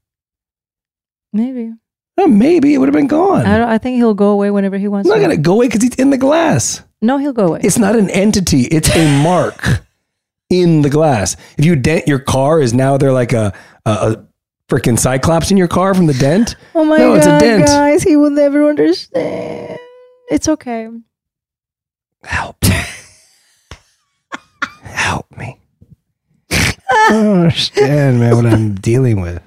Maybe. 1.31 1.71
Oh, 2.17 2.27
maybe 2.27 2.73
it 2.73 2.77
would 2.79 2.89
have 2.89 2.93
been 2.93 3.07
gone. 3.07 3.45
I 3.45 3.57
don't. 3.57 3.69
I 3.69 3.77
think 3.77 3.95
he'll 3.95 4.13
go 4.13 4.31
away 4.31 4.51
whenever 4.51 4.77
he 4.77 4.89
wants. 4.89 5.07
It's 5.07 5.13
not 5.15 5.19
to. 5.19 5.21
gonna 5.21 5.37
go 5.37 5.53
away 5.53 5.67
because 5.67 5.81
he's 5.83 5.95
in 5.95 6.09
the 6.09 6.17
glass. 6.17 6.83
No, 7.01 7.17
he'll 7.17 7.31
go 7.33 7.47
away. 7.47 7.61
It's 7.63 7.79
not 7.79 7.95
an 7.95 8.09
entity. 8.09 8.63
It's 8.63 8.93
a 8.93 9.23
mark 9.23 9.81
in 10.51 10.81
the 10.81 10.89
glass. 10.89 11.35
If 11.57 11.65
you 11.65 11.75
dent 11.75 12.07
your 12.07 12.19
car, 12.19 12.59
is 12.59 12.73
now 12.73 12.97
there 12.97 13.11
like 13.13 13.33
a 13.33 13.53
a, 13.85 13.89
a 13.91 14.27
freaking 14.69 14.99
cyclops 14.99 15.49
in 15.51 15.57
your 15.57 15.67
car 15.67 15.93
from 15.93 16.05
the 16.07 16.13
dent? 16.13 16.55
Oh 16.75 16.85
my 16.85 16.97
no, 16.97 17.09
god, 17.09 17.17
it's 17.17 17.25
a 17.27 17.39
dent. 17.39 17.67
guys! 17.67 18.03
He 18.03 18.15
will 18.15 18.29
never 18.29 18.69
understand. 18.69 19.77
It's 20.29 20.47
okay. 20.47 20.87
Help 24.83 25.25
me. 25.37 25.59
I 26.51 27.07
don't 27.09 27.39
understand, 27.41 28.19
man, 28.19 28.35
what 28.35 28.45
I'm 28.45 28.75
dealing 28.75 29.19
with. 29.21 29.41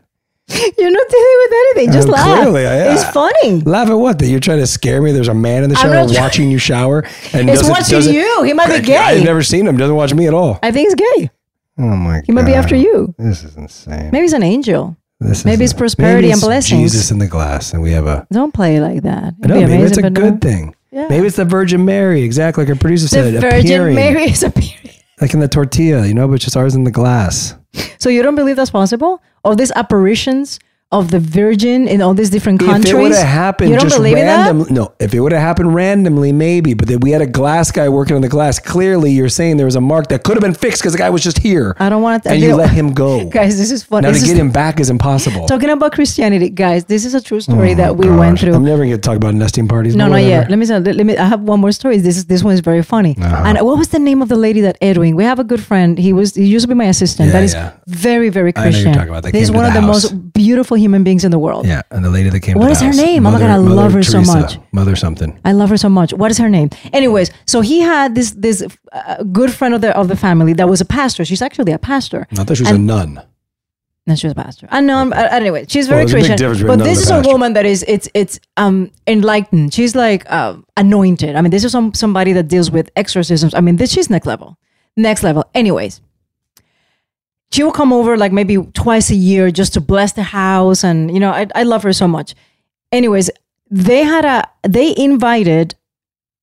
You're 0.49 0.91
not 0.91 1.09
dealing 1.09 1.39
with 1.43 1.53
anything. 1.53 1.93
Just 1.93 2.09
Uh, 2.09 2.13
laugh. 2.13 2.43
Clearly, 2.43 2.67
I, 2.67 2.93
it's 2.93 3.05
funny. 3.11 3.61
Laugh 3.63 3.89
at 3.89 3.95
what? 3.95 4.19
That 4.19 4.27
you're 4.29 4.41
trying 4.41 4.59
to 4.59 4.67
scare 4.67 5.01
me? 5.01 5.11
There's 5.13 5.29
a 5.29 5.35
man 5.35 5.65
in 5.65 5.71
the 5.71 5.77
shower 5.77 6.07
watching 6.07 6.51
you 6.51 6.59
shower 6.59 7.05
and 7.33 7.49
It's 7.49 7.67
watching 7.69 8.13
you. 8.13 8.43
He 8.43 8.53
might 8.53 8.69
be 8.69 8.85
gay. 8.87 8.97
I've 8.97 9.25
never 9.25 9.43
seen 9.43 9.67
him. 9.67 9.77
Doesn't 9.77 9.97
watch 9.97 10.13
me 10.15 10.27
at 10.27 10.35
all. 10.35 10.59
I 10.63 10.71
think 10.71 10.89
he's 10.89 10.95
gay. 10.95 11.31
Oh 11.79 11.83
my 11.97 12.17
god. 12.17 12.25
He 12.27 12.33
might 12.33 12.47
be 12.47 12.55
after 12.55 12.77
you. 12.77 13.15
This 13.19 13.43
is 13.43 13.57
insane. 13.57 14.11
Maybe 14.13 14.23
he's 14.23 14.33
an 14.35 14.43
angel. 14.43 14.97
This 15.21 15.45
Maybe 15.45 15.65
it's 15.65 15.73
prosperity 15.73 16.23
maybe 16.29 16.33
and 16.33 16.39
it's 16.39 16.45
blessings. 16.45 16.93
Jesus 16.93 17.11
in 17.11 17.19
the 17.19 17.27
glass, 17.27 17.73
and 17.73 17.81
we 17.83 17.93
have 17.93 18.07
a. 18.07 18.27
Don't 18.31 18.53
play 18.53 18.81
like 18.81 19.03
that. 19.03 19.35
I 19.43 19.45
It'd 19.45 19.57
be 19.57 19.65
maybe 19.67 19.83
it's 19.85 19.97
a 19.97 20.11
good 20.11 20.35
no. 20.35 20.39
thing. 20.39 20.75
Yeah. 20.91 21.07
Maybe 21.09 21.27
it's 21.27 21.37
the 21.37 21.45
Virgin 21.45 21.85
Mary, 21.85 22.23
exactly 22.23 22.65
like 22.65 22.69
our 22.69 22.79
producer 22.79 23.05
The 23.05 23.09
said. 23.09 23.41
Virgin 23.41 23.61
appearing, 23.61 23.95
Mary 23.95 24.25
is 24.25 24.43
appearing. 24.43 24.91
like 25.21 25.33
in 25.33 25.41
the 25.41 25.49
tortilla, 25.49 26.05
you 26.07 26.15
know, 26.15 26.29
but 26.29 26.41
just 26.41 26.57
ours 26.57 26.75
in 26.75 26.85
the 26.85 26.91
glass. 26.91 27.55
So 27.99 28.11
you 28.11 28.23
don't 28.23 28.35
believe 28.35 28.57
that's 28.57 28.71
possible? 28.71 29.23
All 29.45 29.55
these 29.55 29.73
apparitions 29.73 30.59
of 30.99 31.11
the 31.11 31.19
Virgin 31.21 31.89
in 31.89 32.01
all 32.01 32.15
these 32.15 32.31
different 32.31 32.61
countries. 32.61 32.93
If 32.93 32.99
it 32.99 33.03
would 33.03 33.13
have 33.13 33.27
happened 33.27 33.71
you 33.71 33.77
don't 33.77 33.87
just 33.87 33.97
believe 33.97 34.17
that? 34.17 34.71
no. 34.71 34.95
If 35.01 35.13
it 35.15 35.21
would 35.21 35.33
have 35.33 35.41
happened 35.43 35.75
randomly, 35.75 36.33
maybe. 36.33 36.75
But 36.75 36.89
that 36.89 37.01
we 37.03 37.11
had 37.11 37.21
a 37.23 37.27
glass 37.27 37.71
guy 37.71 37.89
working 37.89 38.17
on 38.17 38.23
the 38.23 38.29
glass. 38.29 38.59
Clearly, 38.59 39.11
you're 39.13 39.29
saying 39.29 39.57
there 39.57 39.67
was 39.67 39.77
a 39.77 39.81
mark 39.81 40.09
that 40.09 40.23
could 40.25 40.37
have 40.37 40.43
been 40.43 40.55
fixed 40.55 40.81
because 40.83 40.93
the 40.93 40.99
guy 40.99 41.11
was 41.11 41.23
just 41.23 41.39
here, 41.39 41.75
I 41.79 41.89
don't 41.89 42.03
want 42.03 42.23
to. 42.25 42.31
and 42.31 42.41
you 42.41 42.55
let 42.55 42.71
him 42.71 42.93
go. 42.95 43.29
Guys, 43.41 43.59
this 43.59 43.71
is 43.71 43.83
funny. 43.83 44.03
now 44.03 44.09
to 44.09 44.13
This 44.15 44.23
is- 44.23 44.29
get 44.31 44.39
him 44.39 44.51
back 44.51 44.81
is 44.81 44.89
impossible. 44.91 45.47
Talking 45.47 45.71
about 45.71 45.93
Christianity, 45.93 46.49
guys, 46.51 46.85
this 46.85 47.05
is 47.05 47.15
a 47.15 47.21
true 47.21 47.41
story 47.41 47.73
Oh, 47.73 47.75
that 47.77 47.97
we 47.97 48.07
gosh. 48.07 48.19
went 48.19 48.39
through. 48.41 48.55
I'm 48.55 48.65
never 48.65 48.85
going 48.85 48.91
to 48.93 48.99
talk 48.99 49.17
about 49.17 49.35
nesting 49.35 49.67
parties. 49.69 49.95
No, 49.97 50.09
not 50.09 50.23
yet. 50.23 50.49
Let 50.51 50.59
me 50.59 50.67
say, 50.67 50.79
let 50.79 51.05
me. 51.07 51.17
I 51.17 51.27
have 51.27 51.41
one 51.41 51.61
more 51.61 51.73
story. 51.73 51.99
This 51.99 52.17
is 52.17 52.25
this 52.27 52.43
one 52.45 52.55
is 52.55 52.61
very 52.61 52.83
funny. 52.83 53.17
Uh-huh. 53.21 53.43
And 53.47 53.59
what 53.67 53.77
was 53.79 53.89
the 53.89 53.99
name 53.99 54.23
of 54.23 54.29
the 54.29 54.37
lady 54.37 54.61
that 54.63 54.77
Edwin? 54.81 55.17
We 55.17 55.25
have 55.25 55.39
a 55.39 55.45
good 55.45 55.63
friend. 55.63 55.99
He 55.99 56.13
was 56.13 56.35
he 56.35 56.45
used 56.47 56.65
to 56.65 56.69
be 56.69 56.75
my 56.75 56.85
assistant. 56.95 57.27
Yeah, 57.29 57.33
that 57.33 57.43
is 57.45 57.55
yeah. 57.55 57.73
very 57.87 58.29
very 58.29 58.53
I 58.57 58.61
know 58.61 58.65
you're 58.65 58.73
Christian. 58.73 58.93
talking 58.95 59.09
about. 59.11 59.23
That 59.25 59.35
He's 59.35 59.49
came 59.49 59.55
to 59.55 59.59
one 59.61 59.67
of 59.67 59.75
the 59.75 59.81
house. 59.81 60.13
most 60.13 60.33
beautiful 60.33 60.77
human 60.85 61.03
beings 61.09 61.23
in 61.25 61.31
the 61.37 61.39
world. 61.47 61.65
Yeah, 61.67 61.83
and 61.95 62.03
the 62.09 62.11
lady 62.19 62.29
that 62.35 62.41
came. 62.47 62.57
What 62.59 62.67
to 62.67 62.73
is 62.75 62.79
the 62.81 62.87
her 62.87 62.93
house. 62.93 63.07
name? 63.07 63.21
Oh 63.27 63.31
my 63.33 63.39
God, 63.43 63.51
I 63.59 63.61
love 63.83 63.93
her 63.99 64.03
so 64.17 64.21
much. 64.35 64.51
Mother 64.81 64.97
something. 64.97 65.31
I 65.51 65.53
love 65.61 65.71
her 65.75 65.81
so 65.87 65.89
much. 65.89 66.11
What 66.23 66.31
is 66.31 66.39
her 66.45 66.51
name? 66.59 66.69
Anyways, 66.93 67.29
so 67.53 67.57
he 67.71 67.77
had 67.93 68.09
this 68.19 68.29
this 68.47 68.59
uh, 68.93 69.23
good 69.39 69.51
friend 69.59 69.73
of 69.77 69.81
the 69.85 69.91
of 70.01 70.07
the 70.13 70.17
family 70.27 70.53
that 70.61 70.69
was 70.69 70.81
a 70.81 70.89
pastor. 71.01 71.23
She's 71.31 71.43
actually 71.49 71.73
a 71.73 71.79
pastor. 71.93 72.21
Not 72.39 72.47
that 72.49 72.57
she's 72.57 72.71
And- 72.71 72.79
a 72.91 72.95
nun. 72.95 73.13
No, 74.07 74.15
she 74.17 74.27
was 74.27 74.33
a 74.33 74.43
pastor. 74.47 74.67
I 74.71 74.81
know. 74.83 74.99
Uh, 75.11 75.29
anyway, 75.41 75.65
she's 75.67 75.89
Well, 75.89 75.97
very 75.97 76.05
there's 76.05 76.13
a 76.13 76.17
big 76.17 76.21
Christian. 76.25 76.37
difference 76.37 76.61
between 76.63 76.79
But 76.79 76.85
this 76.91 76.99
is 77.05 77.11
a 77.11 77.21
a 77.21 77.33
woman 77.33 77.51
that 77.57 77.65
is 77.65 77.79
it's 77.95 78.07
it's 78.21 78.39
um 78.63 78.91
enlightened. 79.07 79.73
She's 79.73 79.95
like 80.07 80.23
uh, 80.39 80.57
anointed. 80.77 81.33
I 81.37 81.41
mean, 81.43 81.51
this 81.57 81.65
is 81.65 81.73
some 81.73 81.89
somebody 81.95 82.33
that 82.35 82.47
deals 82.55 82.69
with 82.77 82.87
exorcisms. 82.97 83.53
I 83.55 83.61
mean, 83.67 83.77
this 83.77 83.91
she's 83.95 84.09
next 84.11 84.27
level, 84.27 84.49
next 85.09 85.23
level. 85.23 85.43
Anyways, 85.55 86.03
she 87.53 87.63
will 87.63 87.73
come 87.73 87.93
over 87.93 88.17
like 88.17 88.33
maybe 88.33 88.57
twice 88.75 89.11
a 89.11 89.15
year 89.15 89.51
just 89.51 89.75
to 89.75 89.81
bless 89.81 90.13
the 90.13 90.23
house, 90.25 90.83
and 90.85 91.11
you 91.13 91.21
know, 91.21 91.31
I 91.31 91.47
I 91.55 91.63
love 91.63 91.83
her 91.85 91.93
so 91.93 92.09
much. 92.09 92.35
Anyways, 92.93 93.31
they 93.71 94.03
had 94.05 94.25
a 94.25 94.49
they 94.69 94.95
invited 94.97 95.75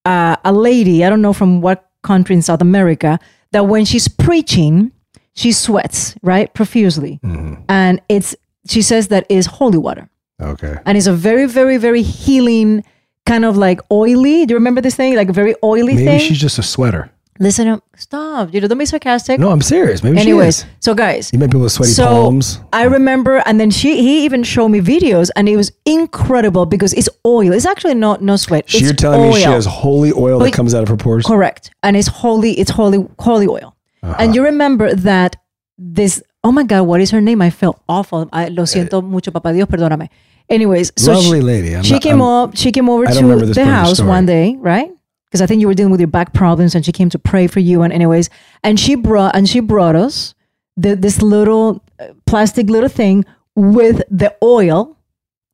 uh, 0.05 0.35
a 0.45 0.53
lady. 0.53 1.03
I 1.05 1.09
don't 1.09 1.21
know 1.21 1.33
from 1.33 1.61
what 1.61 1.89
country 2.03 2.35
in 2.35 2.41
South 2.41 2.61
America 2.61 3.19
that 3.51 3.67
when 3.67 3.85
she's 3.85 4.07
preaching, 4.07 4.91
she 5.35 5.51
sweats 5.51 6.15
right 6.21 6.53
profusely, 6.53 7.19
and 7.67 8.01
it's 8.09 8.35
she 8.69 8.81
says 8.81 9.07
that 9.09 9.25
is 9.29 9.45
holy 9.45 9.77
water, 9.77 10.09
Okay. 10.41 10.75
and 10.85 10.97
it's 10.97 11.07
a 11.07 11.13
very 11.13 11.45
very 11.47 11.77
very 11.77 12.01
healing 12.03 12.83
kind 13.25 13.43
of 13.45 13.57
like 13.57 13.79
oily. 13.91 14.45
Do 14.45 14.53
you 14.53 14.57
remember 14.57 14.81
this 14.81 14.95
thing? 14.95 15.15
Like 15.15 15.29
a 15.29 15.33
very 15.33 15.55
oily 15.63 15.93
Maybe 15.95 16.05
thing. 16.05 16.19
she's 16.19 16.39
just 16.39 16.57
a 16.57 16.63
sweater. 16.63 17.11
Listen, 17.39 17.67
up, 17.69 17.83
stop. 17.97 18.53
You 18.53 18.61
know, 18.61 18.67
don't 18.67 18.77
be 18.77 18.85
sarcastic. 18.85 19.39
No, 19.39 19.49
I'm 19.49 19.61
serious. 19.61 20.03
Maybe 20.03 20.19
Anyways, 20.19 20.65
so 20.79 20.93
guys, 20.93 21.31
You 21.33 21.39
might 21.39 21.49
be 21.49 21.57
with 21.57 21.71
sweaty 21.71 21.91
so 21.91 22.05
palms. 22.05 22.59
I 22.71 22.83
remember, 22.83 23.41
and 23.47 23.59
then 23.59 23.71
she 23.71 24.01
he 24.01 24.25
even 24.25 24.43
showed 24.43 24.67
me 24.69 24.79
videos, 24.79 25.31
and 25.35 25.49
it 25.49 25.57
was 25.57 25.71
incredible 25.85 26.65
because 26.67 26.93
it's 26.93 27.09
oil. 27.25 27.51
It's 27.53 27.65
actually 27.65 27.95
not 27.95 28.21
no 28.21 28.35
sweat. 28.35 28.69
So 28.69 28.77
it's 28.77 28.85
you're 28.85 28.93
telling 28.93 29.29
me 29.29 29.37
she 29.37 29.43
has 29.43 29.65
holy 29.65 30.11
oil 30.13 30.37
that 30.39 30.53
comes 30.53 30.75
out 30.75 30.83
of 30.83 30.89
her 30.89 30.97
pores? 30.97 31.25
Correct. 31.25 31.71
And 31.81 31.95
it's 31.97 32.07
holy, 32.07 32.51
it's 32.59 32.69
holy, 32.71 33.07
holy 33.17 33.47
oil. 33.47 33.75
Uh-huh. 34.03 34.15
And 34.19 34.35
you 34.35 34.43
remember 34.43 34.93
that 34.93 35.35
this, 35.79 36.21
oh 36.43 36.51
my 36.51 36.63
God, 36.63 36.83
what 36.83 37.01
is 37.01 37.09
her 37.11 37.21
name? 37.21 37.41
I 37.41 37.49
felt 37.49 37.81
awful. 37.89 38.29
I, 38.31 38.49
lo 38.49 38.63
siento 38.65 39.01
mucho, 39.03 39.31
papá 39.31 39.51
Dios, 39.53 39.67
perdóname. 39.67 40.09
Anyways, 40.49 40.91
so 40.97 41.13
Lovely 41.13 41.39
she, 41.39 41.43
lady. 41.45 41.75
I'm 41.75 41.83
she 41.83 41.93
not- 41.93 42.01
came 42.03 42.21
I'm- 42.21 42.49
up, 42.49 42.57
she 42.57 42.71
came 42.71 42.89
over 42.89 43.05
to 43.05 43.13
the 43.45 43.53
the 43.53 43.65
house 43.65 43.93
story. 43.95 44.09
one 44.09 44.25
day, 44.25 44.57
right? 44.59 44.91
Because 45.31 45.41
I 45.41 45.45
think 45.45 45.61
you 45.61 45.67
were 45.67 45.73
dealing 45.73 45.91
with 45.91 46.01
your 46.01 46.09
back 46.09 46.33
problems 46.33 46.75
and 46.75 46.85
she 46.85 46.91
came 46.91 47.09
to 47.09 47.17
pray 47.17 47.47
for 47.47 47.61
you. 47.61 47.83
And 47.83 47.93
anyways, 47.93 48.29
and 48.65 48.77
she 48.77 48.95
brought, 48.95 49.33
and 49.33 49.47
she 49.47 49.61
brought 49.61 49.95
us 49.95 50.35
the, 50.75 50.93
this 50.97 51.21
little 51.21 51.81
uh, 51.99 52.09
plastic 52.25 52.69
little 52.69 52.89
thing 52.89 53.23
with 53.55 54.03
the 54.09 54.35
oil 54.43 54.97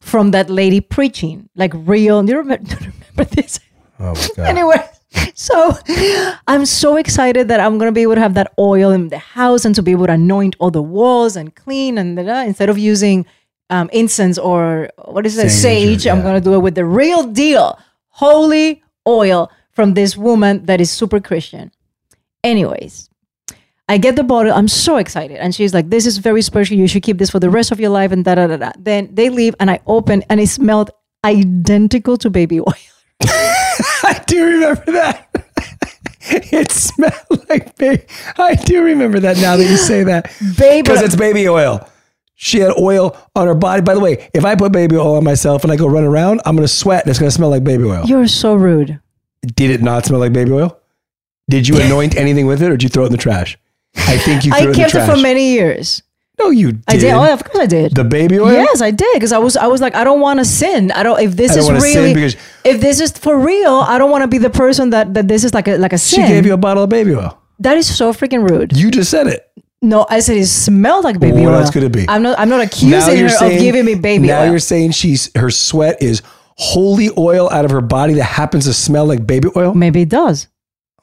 from 0.02 0.32
that 0.32 0.50
lady 0.50 0.82
preaching, 0.82 1.48
like 1.56 1.72
real. 1.76 2.24
Do 2.24 2.32
you 2.32 2.38
remember, 2.40 2.64
do 2.76 2.86
you 2.86 2.92
remember 3.12 3.36
this? 3.36 3.60
Oh 4.00 4.16
my 4.16 4.28
god. 4.36 4.48
anyway, 4.50 4.90
so 5.34 5.78
I'm 6.48 6.66
so 6.66 6.98
excited 6.98 7.48
that 7.50 7.60
I'm 7.60 7.78
gonna 7.78 7.92
be 7.92 8.02
able 8.02 8.16
to 8.16 8.22
have 8.22 8.34
that 8.36 8.54
oil 8.58 8.92
in 8.92 9.10
the 9.10 9.18
house 9.18 9.66
and 9.66 9.76
to 9.76 9.82
be 9.84 9.92
able 9.92 10.08
to 10.08 10.14
anoint 10.14 10.56
all 10.60 10.72
the 10.72 10.82
walls 10.82 11.36
and 11.36 11.54
clean 11.56 11.98
and 11.98 12.18
instead 12.18 12.70
of 12.70 12.78
using 12.78 13.26
um, 13.70 13.90
incense 13.92 14.38
or 14.38 14.90
what 15.06 15.26
is 15.26 15.38
it, 15.38 15.50
Sage, 15.50 16.02
sage. 16.02 16.08
I'm 16.08 16.22
gonna 16.22 16.42
do 16.42 16.54
it 16.54 16.60
with 16.60 16.76
the 16.76 16.86
real 16.86 17.24
deal, 17.24 17.80
holy 18.10 18.84
oil 19.08 19.52
from 19.78 19.94
this 19.94 20.18
woman 20.18 20.66
that 20.66 20.82
is 20.82 20.90
super 20.90 21.20
Christian. 21.22 21.72
Anyways. 22.44 23.10
I 23.88 23.98
get 24.00 24.16
the 24.18 24.24
bottle. 24.24 24.52
I'm 24.52 24.68
so 24.68 24.98
excited. 24.98 25.38
And 25.38 25.54
she's 25.56 25.74
like, 25.74 25.90
This 25.90 26.06
is 26.08 26.18
very 26.18 26.42
special. 26.42 26.76
You 26.76 26.88
should 26.88 27.04
keep 27.04 27.18
this 27.20 27.30
for 27.30 27.40
the 27.40 27.50
rest 27.50 27.72
of 27.72 27.80
your 27.80 27.92
life. 27.92 28.12
And 28.12 28.26
da 28.26 28.36
da 28.36 28.48
da 28.48 28.58
da. 28.58 28.72
Then 28.78 29.08
they 29.14 29.30
leave, 29.30 29.54
and 29.62 29.70
I 29.72 29.80
open, 29.86 30.24
and 30.30 30.42
it 30.42 30.48
smelled 30.48 30.90
identical 31.24 32.18
to 32.18 32.30
baby 32.30 32.60
oil. 32.60 32.74
I 34.04 34.22
do 34.26 34.44
remember 34.46 34.92
that. 34.94 35.30
it 36.52 36.72
smelled 36.72 37.48
like 37.50 37.76
baby. 37.78 38.04
I 38.38 38.56
do 38.56 38.84
remember 38.84 39.20
that 39.22 39.38
now 39.38 39.56
that 39.56 39.64
you 39.70 39.78
say 39.78 40.04
that. 40.04 40.34
Baby- 40.58 40.82
Because 40.82 41.02
it's 41.04 41.16
baby 41.16 41.48
oil. 41.48 41.88
She 42.36 42.60
had 42.60 42.74
oil 42.78 43.16
on 43.36 43.48
her 43.48 43.56
body. 43.56 43.82
By 43.84 43.94
the 43.94 44.00
way, 44.02 44.30
if 44.34 44.44
I 44.44 44.56
put 44.56 44.72
baby 44.74 44.98
oil 44.98 45.16
on 45.16 45.24
myself 45.24 45.64
and 45.64 45.72
I 45.72 45.76
go 45.78 45.88
run 45.88 46.04
around, 46.04 46.42
I'm 46.46 46.56
going 46.58 46.68
to 46.68 46.74
sweat 46.74 47.04
and 47.04 47.10
it's 47.10 47.20
going 47.20 47.30
to 47.32 47.36
smell 47.36 47.50
like 47.50 47.64
baby 47.64 47.86
oil. 47.86 48.04
You're 48.06 48.28
so 48.28 48.54
rude. 48.56 49.00
Did 49.56 49.72
it 49.72 49.82
not 49.82 50.06
smell 50.06 50.20
like 50.20 50.34
baby 50.34 50.52
oil? 50.52 50.78
Did 51.50 51.68
you 51.68 51.80
anoint 51.82 52.16
anything 52.16 52.46
with 52.48 52.62
it 52.62 52.68
or 52.68 52.78
did 52.78 52.84
you 52.84 52.90
throw 52.90 53.04
it 53.04 53.08
in 53.08 53.12
the 53.12 53.18
trash? 53.18 53.58
I 53.96 54.18
think 54.18 54.46
you 54.46 54.52
threw 54.52 54.60
I 54.60 54.62
it 54.62 54.66
in 54.66 54.72
the 54.72 54.78
kept 54.78 54.96
it 54.96 55.06
for 55.06 55.18
many 55.18 55.54
years. 55.54 56.04
No, 56.40 56.52
you 56.52 56.74
did. 56.74 56.84
I 56.88 56.98
did. 56.98 57.14
Oh, 57.14 57.34
of 57.34 57.44
course 57.44 57.64
I 57.64 57.66
did. 57.66 57.96
The 57.96 58.04
baby 58.04 58.40
oil? 58.40 58.52
Yes, 58.54 58.80
I 58.80 58.92
did 58.92 59.12
because 59.16 59.32
I 59.32 59.40
was 59.40 59.58
I 59.58 59.66
was 59.66 59.82
like 59.82 59.96
I 59.96 60.04
don't 60.04 60.20
want 60.22 60.38
to 60.40 60.46
sin. 60.46 60.92
I 60.92 61.02
don't 61.02 61.20
if 61.20 61.36
this 61.36 61.56
don't 61.56 61.76
is 61.78 61.84
really 61.84 62.14
because- 62.14 62.36
if 62.64 62.80
this 62.80 63.00
is 63.00 63.12
for 63.12 63.40
real. 63.40 63.74
I 63.74 63.98
don't 63.98 64.12
want 64.12 64.22
to 64.22 64.28
be 64.28 64.38
the 64.38 64.52
person 64.52 64.92
that 64.92 65.16
that 65.16 65.28
this 65.28 65.44
is 65.44 65.54
like 65.56 65.68
a 65.68 65.78
like 65.78 65.94
a 65.94 65.98
sin. 65.98 66.22
She 66.22 66.28
gave 66.28 66.46
you 66.46 66.54
a 66.54 66.58
bottle 66.58 66.84
of 66.84 66.90
baby 66.90 67.16
oil. 67.16 67.40
that 67.60 67.76
is 67.78 67.88
so 67.98 68.14
freaking 68.14 68.48
rude. 68.48 68.78
You 68.78 68.92
just 68.92 69.10
said 69.10 69.26
it. 69.28 69.50
No, 69.82 70.06
I 70.10 70.20
said 70.20 70.38
it 70.38 70.46
smelled 70.48 71.04
like 71.06 71.20
baby 71.20 71.42
what 71.42 71.54
oil. 71.54 71.60
else 71.62 71.72
could 71.72 71.84
it 71.84 71.92
be? 71.92 72.06
I'm 72.08 72.22
not 72.22 72.38
I'm 72.38 72.50
not 72.50 72.62
accusing 72.62 73.18
her 73.18 73.30
saying- 73.30 73.56
of 73.58 73.60
giving 73.62 73.86
me 73.86 73.96
baby 73.96 74.28
Now 74.28 74.40
oil. 74.42 74.46
Now 74.46 74.52
you're 74.52 74.60
saying 74.60 74.92
she's 74.92 75.32
her 75.36 75.50
sweat 75.50 76.04
is 76.04 76.22
holy 76.58 77.10
oil 77.18 77.50
out 77.52 77.66
of 77.66 77.72
her 77.72 77.82
body 77.82 78.14
that 78.16 78.24
happens 78.24 78.66
to 78.66 78.74
smell 78.74 79.06
like 79.06 79.26
baby 79.26 79.50
oil. 79.56 79.74
Maybe 79.74 80.02
it 80.02 80.10
does. 80.10 80.48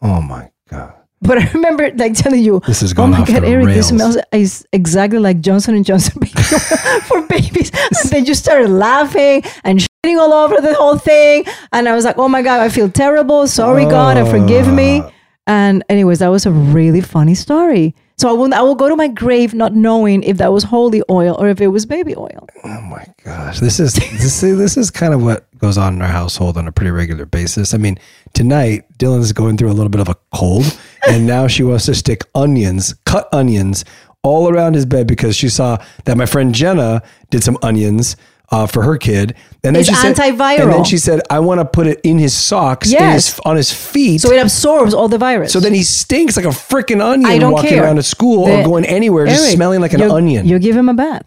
Oh 0.03 0.21
my 0.21 0.51
god. 0.69 0.95
But 1.23 1.39
I 1.39 1.51
remember 1.53 1.91
like 1.95 2.13
telling 2.15 2.43
you, 2.43 2.61
This 2.67 2.83
is 2.83 2.93
oh 2.93 2.97
going 2.97 3.13
my 3.13 3.21
off 3.21 3.29
god, 3.29 3.45
Eric, 3.45 3.67
this 3.69 3.89
smells 3.89 4.19
is 4.33 4.67
exactly 4.73 5.19
like 5.19 5.41
Johnson 5.41 5.75
and 5.75 5.85
Johnson 5.85 6.21
baby 6.21 6.43
for 7.07 7.23
babies. 7.23 7.71
And 7.73 8.11
then 8.11 8.25
you 8.27 8.35
started 8.35 8.69
laughing 8.69 9.43
and 9.65 9.79
shitting 9.79 10.19
all 10.19 10.33
over 10.35 10.61
the 10.61 10.75
whole 10.75 10.99
thing, 10.99 11.47
and 11.73 11.89
I 11.89 11.95
was 11.95 12.05
like, 12.05 12.19
oh 12.19 12.29
my 12.29 12.43
god, 12.43 12.61
I 12.61 12.69
feel 12.69 12.91
terrible. 12.91 13.47
Sorry, 13.49 13.85
God, 13.87 14.19
and 14.19 14.29
forgive 14.29 14.71
me. 14.71 15.01
Ah. 15.01 15.11
And 15.47 15.85
anyways, 15.89 16.19
that 16.19 16.29
was 16.29 16.45
a 16.45 16.51
really 16.51 17.01
funny 17.01 17.35
story. 17.35 17.95
So 18.17 18.29
I 18.29 18.33
will 18.33 18.55
I 18.55 18.61
will 18.61 18.77
go 18.77 18.89
to 18.89 18.97
my 18.97 19.09
grave 19.09 19.55
not 19.55 19.75
knowing 19.75 20.23
if 20.23 20.37
that 20.39 20.53
was 20.53 20.63
holy 20.63 21.03
oil 21.11 21.35
or 21.39 21.49
if 21.49 21.61
it 21.61 21.69
was 21.69 21.85
baby 21.85 22.15
oil. 22.17 22.49
Oh 22.63 22.81
my 22.83 23.05
gosh, 23.25 23.61
this 23.61 23.81
is 23.81 23.95
this 23.95 24.43
is 24.43 24.57
this 24.57 24.77
is 24.77 24.91
kind 24.91 25.13
of 25.13 25.23
what 25.23 25.47
goes 25.59 25.77
on 25.77 25.95
in 25.95 26.03
our 26.03 26.09
household 26.09 26.57
on 26.57 26.69
a 26.69 26.73
pretty 26.73 26.91
regular 26.91 27.27
basis. 27.27 27.75
I 27.75 27.79
mean, 27.79 27.99
tonight 28.33 28.85
Dylan's 28.99 29.33
going 29.33 29.57
through 29.57 29.71
a 29.71 29.75
little 29.75 29.91
bit 29.91 30.01
of 30.01 30.09
a 30.09 30.17
cold, 30.33 30.79
and 31.09 31.27
now 31.27 31.49
she 31.49 31.65
wants 31.65 31.87
to 31.87 31.95
stick 31.95 32.25
onions, 32.35 32.95
cut 33.05 33.29
onions, 33.33 33.85
all 34.23 34.49
around 34.49 34.75
his 34.75 34.87
bed 34.87 35.07
because 35.07 35.37
she 35.37 35.49
saw 35.49 35.77
that 36.05 36.17
my 36.17 36.27
friend 36.27 36.55
Jenna 36.55 37.03
did 37.31 37.43
some 37.43 37.59
onions 37.63 38.17
uh, 38.51 38.67
for 38.67 38.83
her 38.83 38.97
kid, 38.97 39.35
and 39.65 39.75
then 39.75 39.81
It's 39.81 39.89
she 39.89 39.95
said, 39.95 40.15
antiviral. 40.15 40.63
and 40.63 40.73
then 40.73 40.85
she 40.85 40.99
said, 40.99 41.21
"I 41.31 41.41
want 41.41 41.61
to 41.61 41.65
put 41.65 41.87
it 41.87 42.01
in 42.05 42.19
his 42.19 42.35
socks, 42.37 42.89
in 42.89 42.93
Yes. 42.93 43.31
his, 43.31 43.41
on 43.45 43.57
his 43.57 43.73
feet." 43.73 44.21
So 44.21 44.31
it 44.33 44.39
absorbs 44.41 44.93
all 44.95 45.09
the 45.09 45.19
virus. 45.19 45.53
So 45.53 45.61
then 45.61 45.73
he 45.75 45.83
stinks 45.83 46.37
like 46.37 46.47
a 46.47 46.51
freaking 46.51 47.01
I 47.03 47.13
onion 47.15 47.41
don't 47.41 47.53
walking 47.53 47.71
care. 47.71 47.85
around 47.85 47.99
at 47.99 48.05
school 48.05 48.45
or 48.45 48.59
The- 48.59 48.63
going 48.65 48.85
anywhere, 48.85 49.27
just 49.27 49.43
Eric, 49.45 49.55
smelling 49.57 49.81
like 49.81 49.95
an 49.95 50.01
you- 50.01 50.13
onion. 50.13 50.47
You 50.47 50.59
give 50.59 50.77
him 50.77 50.89
a 50.89 50.95
bath. 50.95 51.25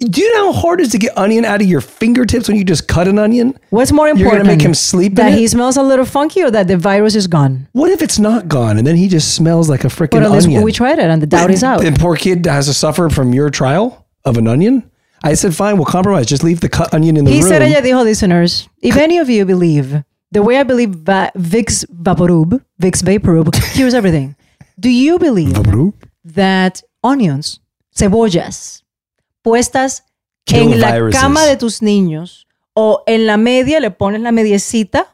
Do 0.00 0.22
you 0.22 0.34
know 0.34 0.52
how 0.54 0.58
hard 0.58 0.80
it 0.80 0.84
is 0.84 0.92
to 0.92 0.98
get 0.98 1.16
onion 1.18 1.44
out 1.44 1.60
of 1.60 1.66
your 1.66 1.82
fingertips 1.82 2.48
when 2.48 2.56
you 2.56 2.64
just 2.64 2.88
cut 2.88 3.06
an 3.06 3.18
onion? 3.18 3.54
What's 3.68 3.92
more 3.92 4.06
You're 4.08 4.16
important? 4.16 4.44
gonna 4.44 4.56
make 4.56 4.64
him 4.64 4.72
sleep 4.72 5.16
that 5.16 5.32
it? 5.32 5.38
he 5.38 5.46
smells 5.46 5.76
a 5.76 5.82
little 5.82 6.06
funky 6.06 6.42
or 6.42 6.50
that 6.50 6.66
the 6.66 6.78
virus 6.78 7.14
is 7.14 7.26
gone. 7.26 7.68
What 7.72 7.90
if 7.90 8.00
it's 8.00 8.18
not 8.18 8.48
gone 8.48 8.78
and 8.78 8.86
then 8.86 8.96
he 8.96 9.06
just 9.06 9.34
smells 9.34 9.68
like 9.68 9.84
a 9.84 9.88
freaking 9.88 10.12
But 10.12 10.22
at 10.22 10.30
least 10.30 10.46
onion? 10.46 10.62
we 10.62 10.72
tried 10.72 10.98
it 10.98 11.04
and 11.10 11.20
the 11.20 11.26
doubt 11.26 11.50
is 11.50 11.62
out. 11.70 11.84
And 11.84 11.94
poor 11.98 12.16
kid 12.16 12.44
has 12.46 12.66
to 12.66 12.72
suffer 12.74 13.10
from 13.10 13.34
your 13.34 13.50
trial 13.50 14.06
of 14.24 14.38
an 14.38 14.48
onion. 14.48 14.82
I 15.22 15.34
said, 15.34 15.54
fine, 15.54 15.76
we'll 15.76 15.86
compromise. 15.86 16.26
Just 16.26 16.44
leave 16.44 16.60
the 16.60 16.68
cut 16.68 16.92
onion 16.94 17.16
in 17.16 17.24
the 17.24 17.30
He 17.30 17.40
room. 17.40 17.48
said, 17.48 17.62
ella 17.62 17.80
dijo, 17.82 18.04
listeners, 18.04 18.68
if 18.82 18.96
any 18.96 19.18
of 19.18 19.28
you 19.28 19.44
believe 19.44 20.04
the 20.30 20.42
way 20.42 20.58
I 20.58 20.62
believe 20.62 20.90
Va- 21.04 21.32
Vicks 21.36 21.84
Vaporub, 21.90 22.62
Vicks 22.80 23.02
Vaporub 23.02 23.52
cures 23.74 23.94
everything, 23.94 24.36
do 24.78 24.88
you 24.90 25.18
believe 25.18 25.56
that 26.24 26.82
onions, 27.02 27.60
cebollas, 27.94 28.82
puestas 29.44 30.02
Kill 30.44 30.74
en 30.74 30.80
la 30.80 31.10
cama 31.10 31.44
de 31.46 31.56
tus 31.56 31.80
niños 31.82 32.46
o 32.74 33.02
en 33.06 33.26
la 33.26 33.36
media, 33.36 33.80
le 33.80 33.90
pones 33.90 34.20
la 34.20 34.30
mediecita 34.32 35.06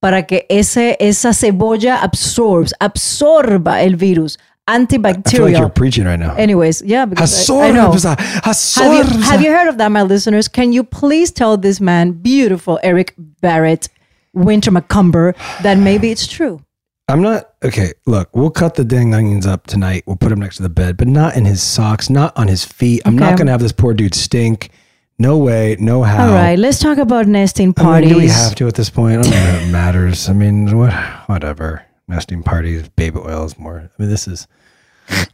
para 0.00 0.26
que 0.26 0.46
ese, 0.48 0.96
esa 0.98 1.34
cebolla 1.34 1.96
absorbs, 2.02 2.74
absorba 2.80 3.82
el 3.82 3.96
virus, 3.96 4.38
I 4.70 4.86
feel 4.86 5.00
like 5.00 5.16
antibacterial. 5.16 5.58
you're 5.58 5.68
preaching 5.68 6.04
right 6.04 6.18
now. 6.18 6.34
Anyways, 6.34 6.82
yeah, 6.82 7.04
because 7.04 7.50
I, 7.50 7.68
I 7.68 7.70
know. 7.72 7.92
Have 7.92 8.94
you, 8.94 9.20
have 9.22 9.42
you 9.42 9.50
heard 9.50 9.68
of 9.68 9.78
that, 9.78 9.88
my 9.88 10.02
listeners? 10.02 10.48
Can 10.48 10.72
you 10.72 10.84
please 10.84 11.30
tell 11.30 11.56
this 11.56 11.80
man, 11.80 12.12
beautiful 12.12 12.78
Eric 12.82 13.14
Barrett, 13.18 13.88
Winter 14.32 14.70
McCumber, 14.70 15.34
that 15.62 15.78
maybe 15.78 16.10
it's 16.10 16.26
true? 16.26 16.64
I'm 17.08 17.22
not 17.22 17.54
okay. 17.64 17.92
Look, 18.06 18.34
we'll 18.36 18.50
cut 18.50 18.76
the 18.76 18.84
dang 18.84 19.14
onions 19.14 19.44
up 19.44 19.66
tonight. 19.66 20.04
We'll 20.06 20.16
put 20.16 20.28
them 20.28 20.38
next 20.38 20.58
to 20.58 20.62
the 20.62 20.68
bed, 20.68 20.96
but 20.96 21.08
not 21.08 21.36
in 21.36 21.44
his 21.44 21.60
socks, 21.60 22.08
not 22.08 22.36
on 22.36 22.46
his 22.46 22.64
feet. 22.64 23.02
I'm 23.04 23.18
not 23.18 23.36
going 23.36 23.46
to 23.46 23.52
have 23.52 23.60
this 23.60 23.72
poor 23.72 23.94
dude 23.94 24.14
stink. 24.14 24.70
No 25.18 25.36
way, 25.36 25.76
no 25.80 26.02
how. 26.02 26.28
All 26.28 26.32
right, 26.32 26.58
let's 26.58 26.78
talk 26.78 26.98
about 26.98 27.26
nesting 27.26 27.74
I 27.76 27.82
mean, 27.82 27.86
parties. 27.86 28.10
do 28.10 28.16
we 28.16 28.28
have 28.28 28.54
to 28.54 28.68
at 28.68 28.74
this 28.74 28.88
point? 28.88 29.18
I 29.18 29.22
don't 29.22 29.30
know 29.32 29.36
if 29.36 29.68
it 29.68 29.72
matters. 29.72 30.28
I 30.28 30.32
mean, 30.32 30.78
what, 30.78 30.94
whatever. 31.26 31.84
Nesting 32.08 32.42
parties, 32.42 32.88
baby 32.90 33.18
oil 33.18 33.44
is 33.44 33.58
more. 33.58 33.78
I 33.80 34.02
mean, 34.02 34.08
this 34.08 34.26
is. 34.26 34.46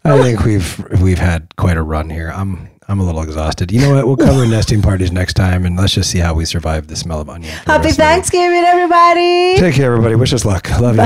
I 0.04 0.22
think 0.22 0.44
we've 0.44 1.00
we've 1.00 1.18
had 1.18 1.54
quite 1.56 1.76
a 1.76 1.82
run 1.82 2.10
here. 2.10 2.32
I'm 2.34 2.68
I'm 2.88 3.00
a 3.00 3.04
little 3.04 3.22
exhausted. 3.22 3.72
You 3.72 3.80
know 3.80 3.94
what? 3.94 4.06
We'll 4.06 4.16
cover 4.16 4.46
nesting 4.46 4.82
parties 4.82 5.10
next 5.12 5.34
time, 5.34 5.64
and 5.66 5.76
let's 5.76 5.92
just 5.92 6.10
see 6.10 6.18
how 6.18 6.34
we 6.34 6.44
survive 6.44 6.86
the 6.86 6.96
smell 6.96 7.20
of 7.20 7.28
onion. 7.28 7.52
Happy 7.52 7.68
rest 7.68 7.74
of 7.74 7.82
the 7.82 7.88
week. 7.88 7.96
Thanksgiving, 7.96 8.64
everybody. 8.64 9.56
Take 9.58 9.74
care, 9.74 9.92
everybody. 9.92 10.14
Wish 10.14 10.32
us 10.32 10.44
luck. 10.44 10.68
Love 10.80 10.96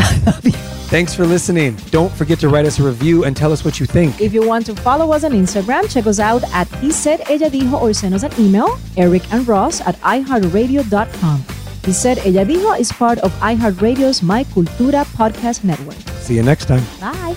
you. 0.44 0.52
Thanks 0.90 1.14
for 1.14 1.24
listening. 1.24 1.76
Don't 1.90 2.12
forget 2.12 2.40
to 2.40 2.48
write 2.48 2.66
us 2.66 2.80
a 2.80 2.82
review 2.82 3.24
and 3.24 3.36
tell 3.36 3.52
us 3.52 3.64
what 3.64 3.78
you 3.78 3.86
think. 3.86 4.20
If 4.20 4.34
you 4.34 4.46
want 4.46 4.66
to 4.66 4.74
follow 4.74 5.12
us 5.12 5.22
on 5.22 5.30
Instagram, 5.30 5.88
check 5.88 6.06
us 6.06 6.18
out 6.18 6.42
at 6.52 6.66
He 6.82 6.90
Said 6.90 7.20
Ella 7.30 7.48
Dijo 7.48 7.80
or 7.80 7.94
send 7.94 8.12
us 8.12 8.24
an 8.24 8.32
email, 8.40 8.76
Eric 8.96 9.22
and 9.32 9.46
Ros 9.46 9.80
at 9.82 9.94
iHeartRadio.com. 10.00 11.44
He 11.84 11.92
Said 11.92 12.18
Ella 12.18 12.44
Dijo 12.44 12.78
is 12.78 12.90
part 12.90 13.18
of 13.20 13.32
iHeartRadio's 13.34 14.20
My 14.22 14.42
Cultura 14.44 15.04
podcast 15.14 15.62
network. 15.62 15.96
See 16.18 16.34
you 16.34 16.42
next 16.42 16.66
time. 16.66 16.82
Bye. 17.00 17.36